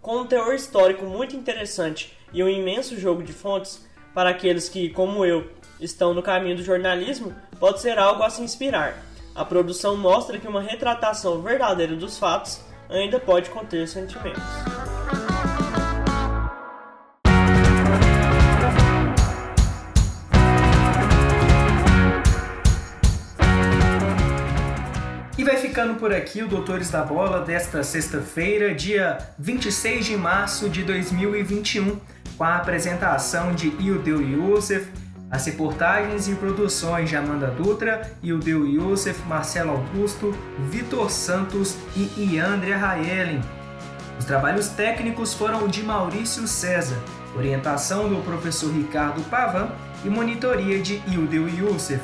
Com 0.00 0.18
um 0.18 0.26
teor 0.28 0.54
histórico 0.54 1.04
muito 1.04 1.34
interessante 1.34 2.16
e 2.32 2.44
um 2.44 2.48
imenso 2.48 2.96
jogo 2.96 3.24
de 3.24 3.32
fontes, 3.32 3.84
para 4.14 4.30
aqueles 4.30 4.68
que, 4.68 4.90
como 4.90 5.26
eu, 5.26 5.50
estão 5.80 6.14
no 6.14 6.22
caminho 6.22 6.56
do 6.56 6.62
jornalismo, 6.62 7.34
pode 7.58 7.80
ser 7.80 7.98
algo 7.98 8.22
a 8.22 8.30
se 8.30 8.42
inspirar. 8.42 9.02
A 9.34 9.44
produção 9.44 9.96
mostra 9.96 10.38
que 10.38 10.46
uma 10.46 10.62
retratação 10.62 11.42
verdadeira 11.42 11.96
dos 11.96 12.16
fatos 12.16 12.64
ainda 12.88 13.18
pode 13.18 13.50
conter 13.50 13.86
sentimentos. 13.88 14.42
E 25.38 25.44
vai 25.44 25.56
ficando 25.58 25.94
por 25.96 26.12
aqui 26.12 26.42
o 26.42 26.48
Doutores 26.48 26.90
da 26.90 27.02
Bola 27.02 27.40
desta 27.40 27.82
sexta-feira, 27.82 28.74
dia 28.74 29.18
26 29.38 30.06
de 30.06 30.16
março 30.16 30.68
de 30.68 30.82
2021, 30.82 32.00
com 32.38 32.44
a 32.44 32.56
apresentação 32.56 33.54
de 33.54 33.68
Ildeu 33.68 34.20
Youssef, 34.20 34.88
as 35.30 35.44
reportagens 35.46 36.28
e 36.28 36.34
produções 36.34 37.08
de 37.08 37.16
Amanda 37.16 37.48
Dutra, 37.48 38.10
Ildeu 38.22 38.66
Youssef, 38.66 39.20
Marcelo 39.26 39.72
Augusto, 39.72 40.32
Vitor 40.70 41.10
Santos 41.10 41.76
e 41.96 42.34
Iandria 42.34 42.76
Raelen. 42.76 43.40
Os 44.18 44.24
trabalhos 44.24 44.68
técnicos 44.68 45.34
foram 45.34 45.68
de 45.68 45.82
Maurício 45.82 46.46
César, 46.46 46.96
orientação 47.36 48.08
do 48.08 48.22
professor 48.22 48.72
Ricardo 48.72 49.22
Pavan 49.28 49.68
e 50.04 50.08
monitoria 50.08 50.80
de 50.80 51.02
Ildeu 51.06 51.48
Youssef. 51.48 52.00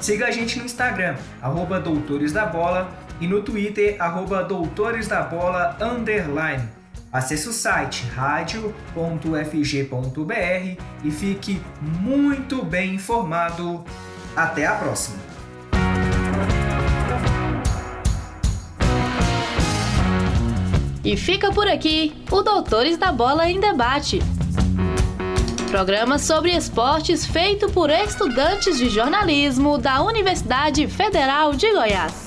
Siga 0.00 0.26
a 0.26 0.30
gente 0.30 0.58
no 0.58 0.64
Instagram, 0.64 1.16
arroba 1.40 1.78
Doutores 1.78 2.32
da 2.32 2.44
Bola, 2.44 2.90
e 3.20 3.28
no 3.28 3.42
Twitter, 3.42 3.96
arroba 4.00 4.42
Doutores 4.42 5.06
da 5.06 5.22
Bola, 5.22 5.76
underline. 5.80 6.68
Acesse 7.14 7.48
o 7.48 7.52
site 7.52 8.04
radio.fg.br 8.06 8.74
e 11.04 11.10
fique 11.12 11.62
muito 11.80 12.64
bem 12.64 12.96
informado. 12.96 13.84
Até 14.34 14.66
a 14.66 14.74
próxima! 14.74 15.16
E 21.04 21.16
fica 21.16 21.52
por 21.52 21.68
aqui 21.68 22.20
o 22.32 22.42
Doutores 22.42 22.96
da 22.96 23.12
Bola 23.12 23.48
em 23.48 23.60
Debate. 23.60 24.18
Programa 25.70 26.18
sobre 26.18 26.50
esportes 26.50 27.24
feito 27.24 27.70
por 27.70 27.90
estudantes 27.90 28.76
de 28.76 28.88
jornalismo 28.88 29.78
da 29.78 30.02
Universidade 30.02 30.88
Federal 30.88 31.54
de 31.54 31.72
Goiás. 31.72 32.24